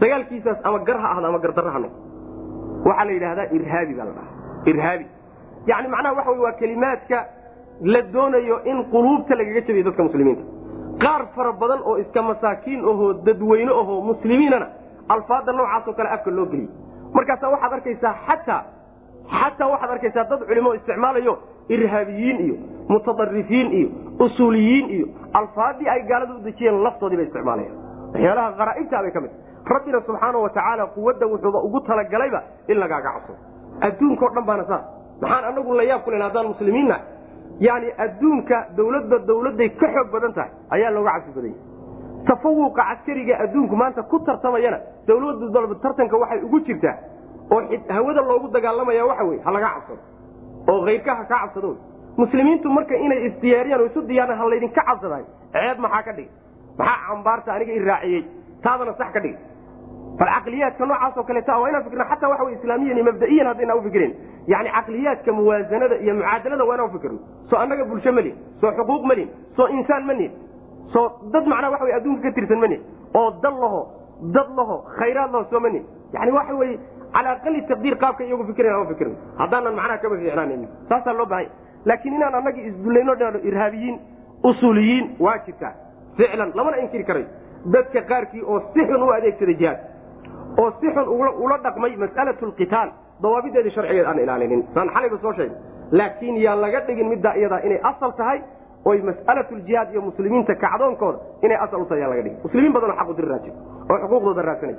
[0.00, 1.98] dagaalkiisaas ama gar ha ahdo ama gardarra ha noqdo.
[2.88, 4.32] Waxaa la yidhahdaa irhaabi baa la dhahaa.
[4.70, 5.06] Irhaabi.
[5.70, 7.18] Yani macnaha waxa wey waa kelimaadka
[7.92, 10.42] la doonayo in quluubta lagaga jabiyo dadka muslimiinta.
[11.02, 14.66] Qaar fara badan oo iska masaakiin ahoo dadweyne ahoo muslimiinana
[15.08, 16.70] alfaada noocaasoo kale afka loo geliyey
[17.16, 18.60] markaasa waxaad arkaysaa xataa
[19.38, 21.34] xataa waxaad arkaysaa dad culimo isticmaalayo
[21.68, 22.56] irhaabiyiin iyo
[22.88, 23.88] mutadarifiin iyo
[24.24, 27.76] usuuliyiin iyo alfaadii ay gaalada u dejiyeen laftoodii bay isticmaalayaan.
[28.14, 29.30] Waxyaalaha qaraaibta bay ka mid
[29.74, 33.38] rabbina subxaana wa tacaala quwadda wuxuuba ugu talagalayba in lagaaga cabsado
[33.86, 34.84] adduunkao dhan baana saas
[35.22, 36.96] maxaan anagu la yaab ku len haddaan muslimiinna
[37.60, 41.56] yani adduunka dawladba dawladday ka xoog badan tahay ayaa looga cabsi badanya
[42.28, 46.96] tafawuqa caskariga adduunku maanta ku tartamayana dawladu dalba tartanka waxay ugu jirtaa
[47.54, 47.60] oo
[47.96, 49.98] hawada loogu dagaalamaya waxa wey ha laga cabsado
[50.72, 51.70] oo kayrka ha kaa cabsado.
[52.16, 56.30] Muslimiintu marka inay isdiyaariyaan oo isu diyaaraan ha laydinka cabsadahay ceeb maxaa ka dhigay?
[56.78, 58.22] Maxaa cambaarta aniga i raaciyey?
[58.64, 59.38] Taadana sax ka dhigay.
[60.18, 64.12] Bal caqliyaadka noocaasoo kaleeta waa inaan fikirna xataa waxa islaamiyan iyo mabda'iyan haddayna ufikirin
[64.52, 67.18] yani caqliyaadka muwaasanada iyo mucaadalada waa inaan ufikirno
[67.50, 70.30] soo annaga bulsho malin soo xuquuq malin soo insaan manin
[70.92, 71.04] soo
[71.34, 72.80] dad macnaa waxa wey adduunka ka tirsan manin
[73.20, 73.80] oo dal laho
[74.36, 75.82] dad laho khayraad laho soo manin
[76.14, 76.78] yani waxa weye
[77.14, 81.50] cala aqali taqdiir qaabka iyagu fikirana ma fikirno haddaanan macnaha kama fiicnaan saasaa loo baahanya
[81.88, 83.96] laakiin inaan annagii isdullayno dhano irhaabiyiin
[84.50, 85.72] usuuliyiin waa jirtaa
[86.18, 87.26] ficlan lamana inkiri karayo
[87.74, 89.78] dadka qaarkii oo si xun u adeegsaday jihaad
[90.62, 91.06] oo si xun
[91.44, 92.88] ula dhaqmay mas'alatu lqitaal
[93.22, 95.56] dawaabideedii sharcigeed aan ilaalinin saan xalayba soo sheegay
[95.98, 98.38] laakiin yaan laga dhigin middaa iyadaa inay asal tahay
[98.90, 103.12] oy mas'alatuljihaad iyo muslimiinta kacdoonkooda inay asal u tahay yaa laga dhigay muslimiin badanoo xaqu
[103.18, 103.54] dir raajin
[103.90, 104.76] oo xuquuqdooda raadsanay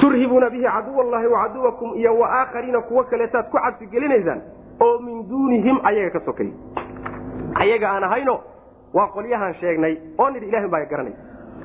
[0.00, 4.40] turhibuuna bihi caduw allahi wacaduwakum iyo waaaakhariina kuwo kaleetaad ku cabsi gelinaysaan
[4.80, 6.50] oo min duunihim ayaga ka sokay.
[7.54, 8.40] Ayaga aan ahayno
[8.94, 11.14] waa qolyahaan sheegnay oo nidhi ilahin baa garanay.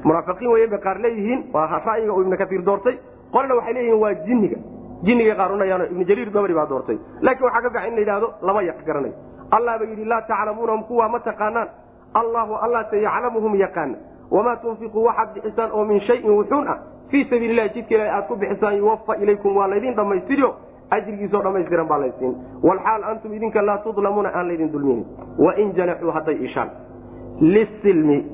[0.03, 2.95] Munaafiqiin weyen bay qaar leeyihiin waa ra'yiga uu ibnu kaiir doortay.
[3.33, 4.57] Qolna waxay leeyihiin waa jinniga.
[5.03, 6.97] Jinniga qaarunayaan ibnu jariir dabri baa doortay.
[7.21, 9.13] Laakiin waxaa ka fiican in la yidhahdo lama yaq garanayo
[9.51, 11.67] allah ba yidhi laa taclamuunahum kuwaa ma taqaanaan.
[12.13, 13.97] Allahu allah se yaclamuhum yaqaana
[14.31, 16.77] wamaa tunfiquu waxaad bixisaan oo min shayin wuxuun ah
[17.11, 20.49] fii sabiili lahi jidka ilahi aad ku bixisaan yuwafa ilaykum waa laydin dhammaystiriyo
[20.97, 25.05] ajrigiisoo dhammaystiran baa laysiin walxaal antum idinka laa tudlamuuna aan laydin dulminin
[25.45, 26.69] wain janaxuu hadday ishaan.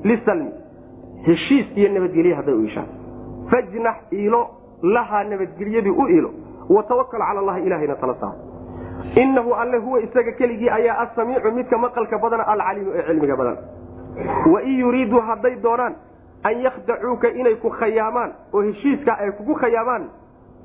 [0.04, 0.50] Lisalmi.
[1.26, 2.86] Heshiis iyo nabadgelye hadday u ishaan.
[3.50, 4.40] Fajnax iilo
[4.82, 6.30] lahaa nabadgelyadii u iilo.
[6.68, 8.34] Watawakal cala allahi ilahayna tala saar.
[9.22, 13.56] Inahu alle huwa isaga keligii ayaa asamiicu midka maqalka badan alcaliimu ee cilmiga badan.
[14.52, 15.94] Wain yuriiduu hadday doonaan
[16.42, 20.08] an yakhdacuuka inay ku khayaamaan oo heshiiska ay kugu khayaamaan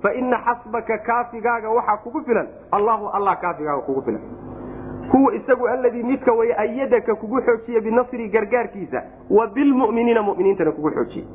[0.01, 4.21] fa ina xasbaka kaafigaaga waxaa kugu filan allahu allah kaafigaaga kugu filan
[5.11, 11.25] huwa isagu alladii midka way ayadaka kugu xoojiye binasri gargaarkiisa wa bilmuminiina muminiintana kugu xoojiye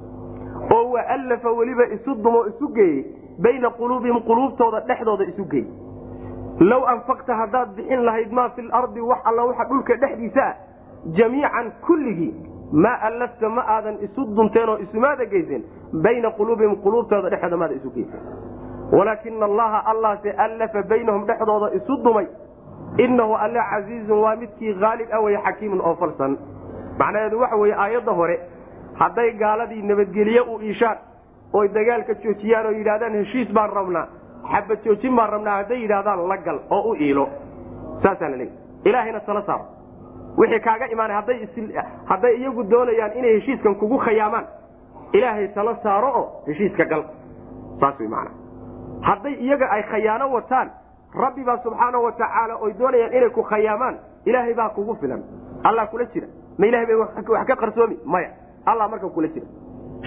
[0.75, 3.05] oo waallafa weliba isu dumo isu geeyey
[3.39, 5.65] bayna quluubihim quluubtooda dhexdooda isu geey
[6.61, 10.55] low anfaqta haddaad bixin lahayd maa fi lardi wax alla waxa dhulka dhexdiisa ah
[11.19, 12.35] jamiican kulligii
[12.73, 15.63] maa allafta ma aadan isu dunteen oo isumaada geyseen
[16.03, 18.23] bayna quluubihim quluubtooda dhexdooda maada isu geyseen
[18.93, 22.27] walaakina allaha allahse allafa baynahum dhexdooda isu dumay.
[22.99, 26.37] Inahu alle casiizun waa midkii haalib ah weye xakiimun oo falsan.
[26.99, 28.37] Macnaheedu waxa weye aayadda hore
[29.01, 30.97] hadday gaaladii nabadgelye u iishaan
[31.53, 34.07] oy dagaalka joojiyaan oo yidhahdaan heshiis baan rabnaa
[34.53, 37.29] xabad joojin baan rabnaa hadday yidhahdaan la gal oo u iilo.
[38.03, 38.53] Saasaa la leeya
[38.85, 39.65] ilaahayna tala saaro
[40.37, 41.17] wixii kaaga imaanay
[42.11, 44.47] hadday iyagu doonayaan inay heshiiskan kugu khayaamaan
[45.13, 47.05] ilaahay tala saaro oo heshiiska gal.
[47.81, 48.31] Saas wy maana
[49.09, 50.71] hadday iyaga ay khayaano wataan
[51.15, 55.23] rabbi baa subxaana wa tacaala oy doonayaan inay ku khayaamaan ilaahay baa kugu filan.
[55.65, 56.27] Allah kula jira.
[56.59, 57.11] Ma ilahay bay wax
[57.47, 57.97] ka qarsoomi?
[58.05, 58.31] Maya.
[58.67, 59.47] Allah marka kula jira.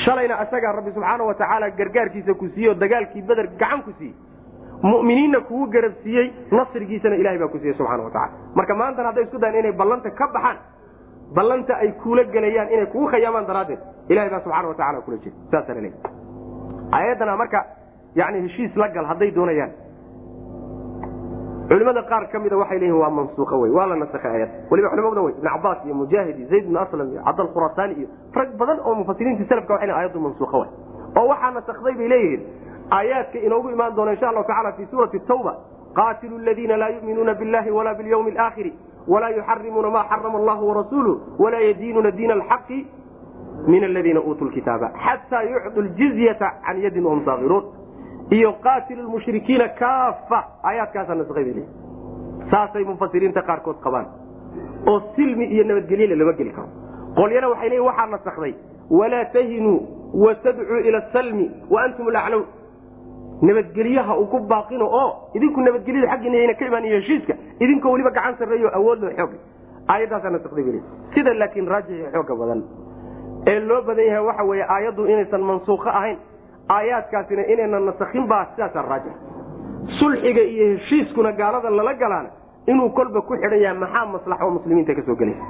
[0.05, 4.15] Shalayna asagaa rabbi subxaana wa tacaala gargaarkiisa ku siiyey oo dagaalkii beder gacan ku siiyey
[4.83, 9.23] muminiinna kugu garab siiyey nasrigiisana ilahay baa ku siiyey subxana wa tacala marka maantana hadday
[9.27, 10.57] isku dayan inay ballanta ka baxaan
[11.35, 15.35] ballanta ay kuula gelayaan inay kugu khayaamaan daraaddeed ilahay baa subxana wa tacala kula jira
[15.51, 15.97] saasa la leeya
[16.99, 17.59] ayaddana marka
[18.15, 19.71] yani heshiis la gal hadday doonayaan.
[21.69, 25.09] Culimada qaar ka mida waxay leeyihiin waa mansuuqa wey waa la nasakhay ayad waliba culimo
[25.11, 28.49] badan wey ibn cabaas iyo mujaahid iyo zayd ibn aslam iyo cabdal khurasaani iyo rag
[28.57, 30.69] badan oo mufasiriintii salafka waxay leeyihiin ayaddu mansuuqa wey
[31.19, 32.41] oo waxaa nasakday bay leeyihiin
[32.91, 35.55] aayaadka inoogu imaan doona insha allahu tacala fi suurati tawba
[35.93, 38.73] qaatilu ladiina laa yuminuuna billahi wala bilyawmi alaakhiri
[39.07, 42.87] walaa yuxarimuuna ma xarama allahu warasuuluh walaa yadiinuuna diina alxaqi
[43.67, 47.63] min aladiina uutuu lkitaaba xataa yucdu ljizyata can yadin wahum saakiruun
[48.29, 51.63] iyo qaatilu lmushrikiina kaafa aayaadkaasaa nasakhay bay
[52.51, 54.05] saasay mufasiriinta qaarkood qabaan.
[54.87, 56.67] Oo silmi iyo nabadgelyele lama geli karo.
[57.15, 58.53] Qolyana waxay leeyihiin waxaa nasakday
[58.89, 59.79] walaa tahinuu
[60.13, 62.45] watadcuu ila asalmi wa antum laclown
[63.41, 68.35] nabadgelyaha ugu baaqino oo idinku nabadgelyada xaggiina yayna ka imaan iyo heshiiska idinkoo weliba gacan
[68.39, 69.31] sarreeyo awood loo xoog
[69.87, 70.81] aayaddaasaa nasakday
[71.13, 72.61] sida laakiin raajixi xooga badan.
[73.47, 76.17] Ee loo badan yahay waxa weeye aayaddu inaysan mansuuqo ahayn
[76.69, 79.13] aayaadkaasina inayna nasakhin baa sidaasaa raajix
[79.99, 82.29] sulxiga iyo heshiiskuna gaalada lala galaana
[82.67, 85.43] inuu kolba ku xidhan yahay maxaa maslaxo muslimiinta ka soo gelaysa.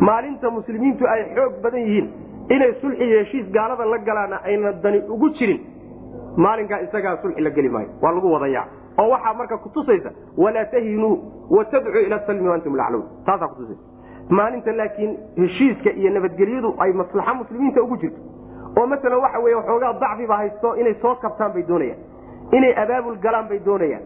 [0.00, 2.08] Maalinta muslimiintu ay xoog badan yihiin
[2.54, 5.60] inay sulxi iyo heshiis gaalada la galaana ayna dani ugu jirin
[6.44, 7.88] maalinkaa isagaa sulxi la geli maayo.
[8.02, 8.62] Waa lagu wadaya.
[9.00, 10.10] Oo waxaa marka kutusaysa
[10.42, 11.14] walaa tahinuu
[11.56, 13.82] watadcuu ila salmi waantum laclown taasaa kutusaysa
[14.38, 18.20] maalinta laakiin heshiiska iyo nabadgelyadu ay maslaxa muslimiinta ugu jirto.
[18.78, 21.98] Oo masalan waxa weye waxoogaa dacfiba haysto inay soo kabtaan bay doonayaan.
[22.56, 24.02] Inay abaabul galaan bay doonayaan.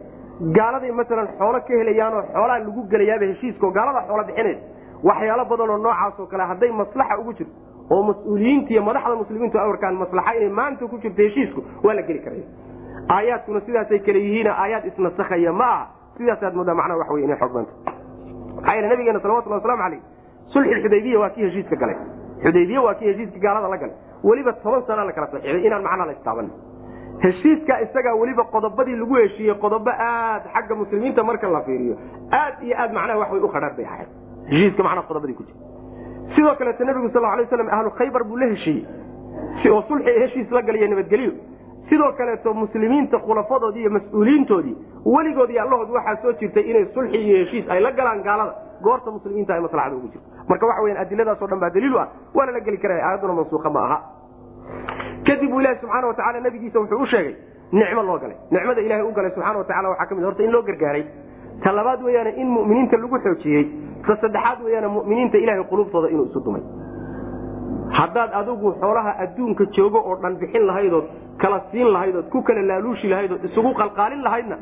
[0.56, 4.60] Gaaladay masalan xoolo ka helayaanoo xoolaa lagu gelayaaba heshiiskao gaalada xoolo bixinaysa.
[5.08, 7.52] Waxyaalo badanoo noocaasoo kale hadday maslaxa ugu jirto
[7.94, 12.20] oo mas'uuliyiinta iyo madaxda muslimiintu awarkaan maslaxa inay maanta ku jirto heshiisku waa la geli
[12.26, 12.46] karaya
[13.16, 15.84] aayaadkuna sidaasay kale yihiin aayaad isnasakhaya ma aha.
[16.16, 17.72] Sidaasaad moodaa macnaha waxa wey inay xoog banta
[18.56, 20.00] maxaa yeele nabigeena salawatullah waslamu calayh
[20.52, 21.96] sulxi xudaybiya waa kii heshiiska galay.
[22.44, 23.96] Xudaybiye waa kii heshiiska gaalada la galay.
[24.28, 26.48] Weliba toban sana la kala saxiixday inaan macnaa la istaaban.
[27.24, 31.94] Heshiiska isagaa weliba qodobadii lagu heshiiyey qodobo aad xagga muslimiinta marka la fiiriyo.
[32.40, 34.08] Aad iyo aad macnaha wax way u khadhaar bay ahayd.
[34.50, 35.58] Heshiiska macnaha qodobadii ku jira
[36.34, 38.86] sidoo kaleeto nebigu sal alay slam ahlu khaybar buu la heshiiyey.
[39.70, 41.32] Oo sulxi heshiis la galiyo nabadgelyo
[41.88, 47.70] sidoo kaleeto muslimiinta khulafadoodii iyo mas'uuliyiintoodii weligoodii allahood waxaa soo jirtay inay sulxi iyo heshiis
[47.70, 48.54] ay la galaan gaalada.
[48.82, 50.26] Goorta muslimiinta ay maslaxada ugu jirto.
[50.48, 53.80] Marka waxa weyan adiladaasoo dhan baa daliilu ah waana la geli karaya aayadduna mansuuqa ma
[53.86, 53.98] aha.
[55.26, 57.34] Kadib buu ilahi subxaana wa tacala nabigiisa wuxuu u sheegay
[57.72, 58.36] nicmo loo galay.
[58.50, 61.04] Nicmada ilahay u galay subxana wa tacala waxaa ka mid horta in loo gargaaray
[61.64, 63.64] ta labaad weyaane in mu'miniinta lagu xoojiyey
[64.06, 66.62] ta saddexaad weyaane mu'miniinta ilahay quluubtooda inuu isu dumay.
[67.98, 71.04] Haddaad adigu xoolaha adduunka joogo oo dhan bixin lahaydood
[71.42, 74.56] kala siin lahaydood ku kala laaluushi lahaydood isugu qalqaalin lahaydna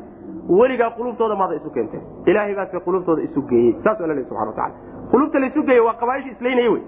[0.59, 3.73] weligaa quluubtooda maada isu keenteen ilaahay baase quluubtooda isu geeyey.
[3.83, 4.75] Saasuu alla leey subxana wa tacala
[5.11, 6.81] quluubta laysu geeyey waa qabaaisha islaynaya wey.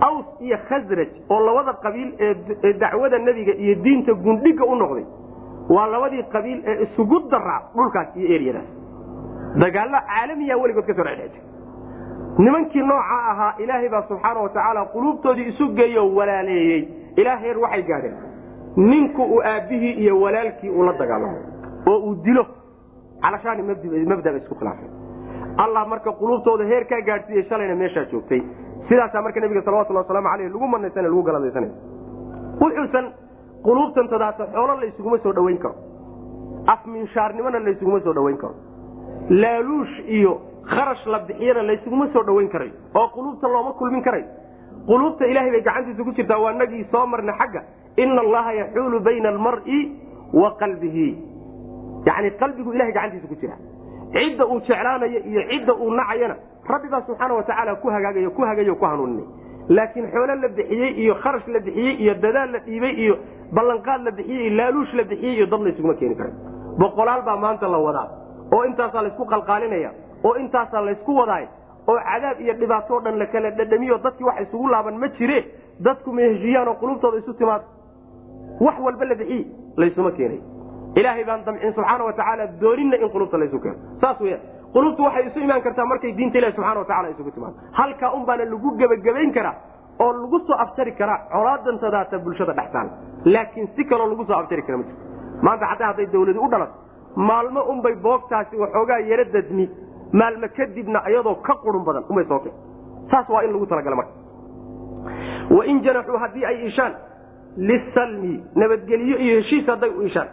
[0.00, 5.04] Aws iyo khasraj oo labada qabiil ee dacwada nebiga iyo diinta gundhiga u noqday
[5.74, 8.68] waa labadii qabiil ee isugu daraa dhulkaas iyo eryadaas
[9.62, 11.04] dagaallo caalamiya weligood ka soo
[12.38, 16.88] nimankii nooca ahaa ilaahay baa subxaana wa quluubtoodii isu geeyo walaaleeyey.
[17.16, 18.16] Ilaa heer waxay gaadheen.
[18.76, 21.38] Ninku uu aabbihii iyo walaalkii uu la dagaalamo
[21.86, 22.46] oo uu dilo.
[23.22, 24.88] Calashaani mabdaba isku khilaafay.
[25.56, 28.42] Allah marka quluubtooda heer kaa gaadhsiiyey shalayna meeshaa joogtay.
[28.88, 31.70] Sidaasaa marka nabiga salawatulli waslamu aleyh lagu manaysan lagu galadaysanay
[32.60, 33.12] wuxuusan
[33.62, 35.74] quluubtan tadaata xoolo laysuguma soo dhawayn karo.
[36.66, 38.54] Afminshaarnimona laysuguma soo dhawayn karo
[39.30, 44.26] laaluush iyo kharash la bixiyana laysuguma soo dhawayn karayo oo quluubta looma kulmin karayo
[44.86, 47.62] quluubta ilahay bay gacantiisa ku jirtaa waa nagii soo marna xagga.
[47.96, 49.92] Ina allaha yaxuulu bayna almar'i
[50.32, 51.08] wa qalbihi.
[52.06, 53.56] Yani qalbigu ilahay gacantiisa ku jira
[54.12, 56.36] cidda uu jeclaanayo iyo cidda uu nacayana
[56.68, 59.24] rabbi baa subxaana watacaala ku hagaagayo ku hagayo ku hanuuninay.
[59.68, 63.16] Laakiin xoolo la bixiyey iyo kharash la bixiyey iyo dadaal la dhiibay iyo
[63.52, 66.30] ballanqaad la bixiyey iyo laaluush la bixiyey iyo dad laysuguma keeni kara
[66.78, 68.08] boqolaal baa maanta la wadaa
[68.54, 69.90] oo intaasaa laysku qalqaalinaya
[70.28, 71.44] oo intaasaa laysku wadaay
[71.90, 75.38] oo cadaab iyo dhibaatoo dhan la kala dhadhamiyo dadkii wax isugu laaban ma jire
[75.86, 77.64] dadku ma heshiiyaan oo qulubtooda isu timaado.
[78.66, 79.44] Wax walba la bixiye
[79.76, 80.40] laysuma keenay.
[81.00, 83.78] Ilaahay baan damcin subxaana watacaala doonina in qulubta laysu keeno.
[84.00, 84.38] Saas weya
[84.74, 87.56] qulubtu waxay isu imaan kartaa markay diinta ilahi subxana watacala isugu timaado.
[87.78, 89.54] Halkaa un lagu gebagabayn karaa
[89.98, 92.90] oo lagu soo aftari karaa colaadantadaata bulshada dhextaala
[93.24, 95.02] laakiin si kaloo lagu soo aftari kara ma jirto.
[95.42, 96.74] Maanta xataa hadday dawladi u dhalato
[97.16, 99.70] maalmo unbay boogtaasi waxoogaa yaro dadmi
[100.12, 102.54] maalmo kadibna iyadoo ka qurun badan unbay soo keen.
[103.10, 104.12] Saas waa in lagu talagala marka.
[105.50, 106.94] Wain janaxuu haddii ay ishaan
[107.56, 110.28] lisalmi nabadgelyo iyo heshiis hadday u ishaan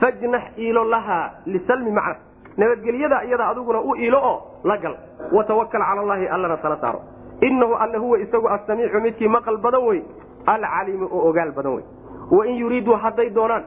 [0.00, 2.16] fajnax iilo lahaa lisalmi macna.
[2.56, 4.94] Nabadgelyada iyada adiguna u iilo oo la gal.
[5.32, 7.00] Watawakal cala allahi allana tala saaro.
[7.40, 10.02] Inahu alle huwa isagu asamiicu midkii maqal badan wey
[10.46, 11.84] alcaliimu oo ogaal badan wey.
[12.30, 13.64] Wain yuriiduu hadday doonaan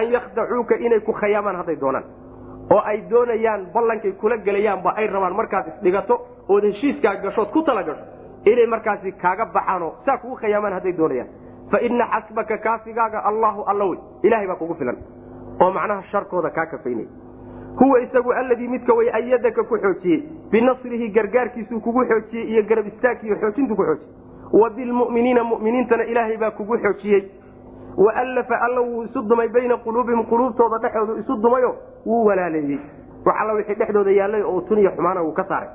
[0.00, 2.04] an yakhdacuuka inay ku khayaamaan hadday doonaan.
[2.74, 6.14] oo ay doonayaan ballankay kula gelayaanba ay rabaan markaad isdhigato
[6.48, 8.04] ood heshiiskaa gashood ku tala gasho
[8.52, 11.28] inay markaasi kaaga baxaanoo saa kugu khayaamaan hadday doonayaan.
[11.70, 14.96] fa ina xasbaka kaafigaaga allahu alla wey ilahay baa kugu filan.
[15.62, 17.06] oo macnaha sharkooda kaa kafaynay
[17.80, 20.20] huwa isagu alladii midka way ayadaka ku xoojiyey
[20.50, 24.12] binasrihi gargaarkiisuu kugu xoojiyey iyo garab istaagkiiyo xoojintu ku xoojiyey.
[24.60, 27.22] wa bilmuminiina muminiintana ilaahay baa kugu xoojiyey
[27.96, 31.74] waallafa alla wuu isu dumay bayna quluubihim quluubtooda dhexoodu isu dumayo
[32.06, 32.78] wuu walaaleeyey.
[33.26, 35.68] Wax alla wixii dhexdooda yaallay oo tuniya xumaana wuu ka saaray.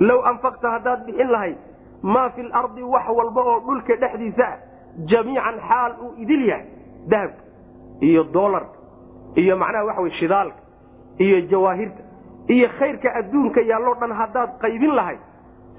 [0.00, 1.56] Low anfaqta haddaad bixin lahayd
[2.02, 4.56] maa fi lardi wax walba oo dhulka dhexdiisa ah
[5.12, 6.66] jamiican xaal uu idil yahay
[7.08, 7.42] dahabka
[8.00, 8.76] iyo doolarka
[9.36, 10.56] iyo macnaha waxa wey shidaalka
[11.18, 12.02] iyo jawaahirta
[12.48, 15.18] iyo khayrka adduunka yaalloo dhan haddaad qaybin lahayd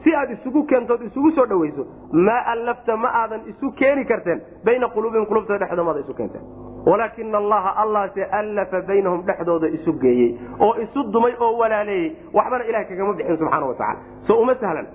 [0.08, 4.40] si aad isugu keentood isugu soo dhawayso maa allafta ma aadan isu keeni karteen.
[4.64, 6.44] Bayna quluubihim qulubtooda dhexdooda maada isu keenteen.
[6.88, 10.30] Walaakina allaha allahse allafa baynahum dhexdooda isu geeyey
[10.60, 12.16] oo isu dumay oo walaaleeyey.
[12.34, 14.88] Waxbana ilahay kagama bixin subxaana watacala so uma sahlan.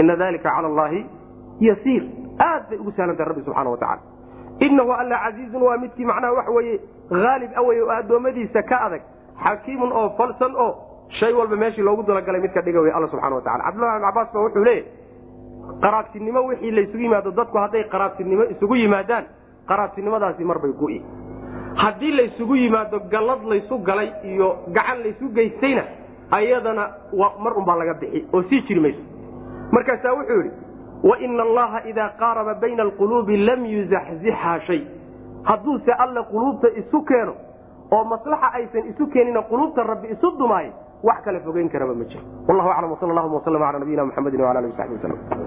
[0.00, 1.00] Ina dalika cala allahi
[1.60, 2.02] yasiir.
[2.48, 4.02] Aad bay ugu sahlantaha rabbi subxaana watacala
[4.60, 6.80] inahu alla casiizun waa midkii macnaha waxa weye
[7.10, 9.02] haalib awey oo addoommadiisa ka adag
[9.44, 10.70] xakiimun oo falsan oo
[11.08, 14.40] shay walba meeshii loogu dalagalay midka dhiga wey alla subxana watacala cabdullahi ibn cabaas ba
[14.40, 14.84] wuxuu leeyahy
[15.82, 19.24] qaraabtinimo wixii laysugu yimaado dadku hadday qaraabtinimo isugu yimaadaan
[19.68, 20.98] qaraabtinimadaasi marbay gu'i
[21.82, 25.84] haddii laysugu yimaado gallad laysu galay iyo gacan laysu geystayna
[26.30, 26.88] ayadana
[27.44, 29.02] mar unbaa laga bixi oo sii jiri mayso.
[29.72, 30.50] Markaasaa wuxuu yidhi
[31.04, 34.80] waina allaha idaa qaaraba bayna alquluubi lam yuzaxzixhaa shay.
[35.44, 37.34] Hadduuse alle quluubta isu keeno
[37.92, 40.72] oo maslaxa aysan isu keenina quluubta rabbi isu dumaayo
[41.04, 42.24] wax kale fogeyn karaba ma jiro.
[42.48, 45.44] Wallahu aclam wsal allahuma waslm ala nabiyina mxamedi wala alih wasabi waslm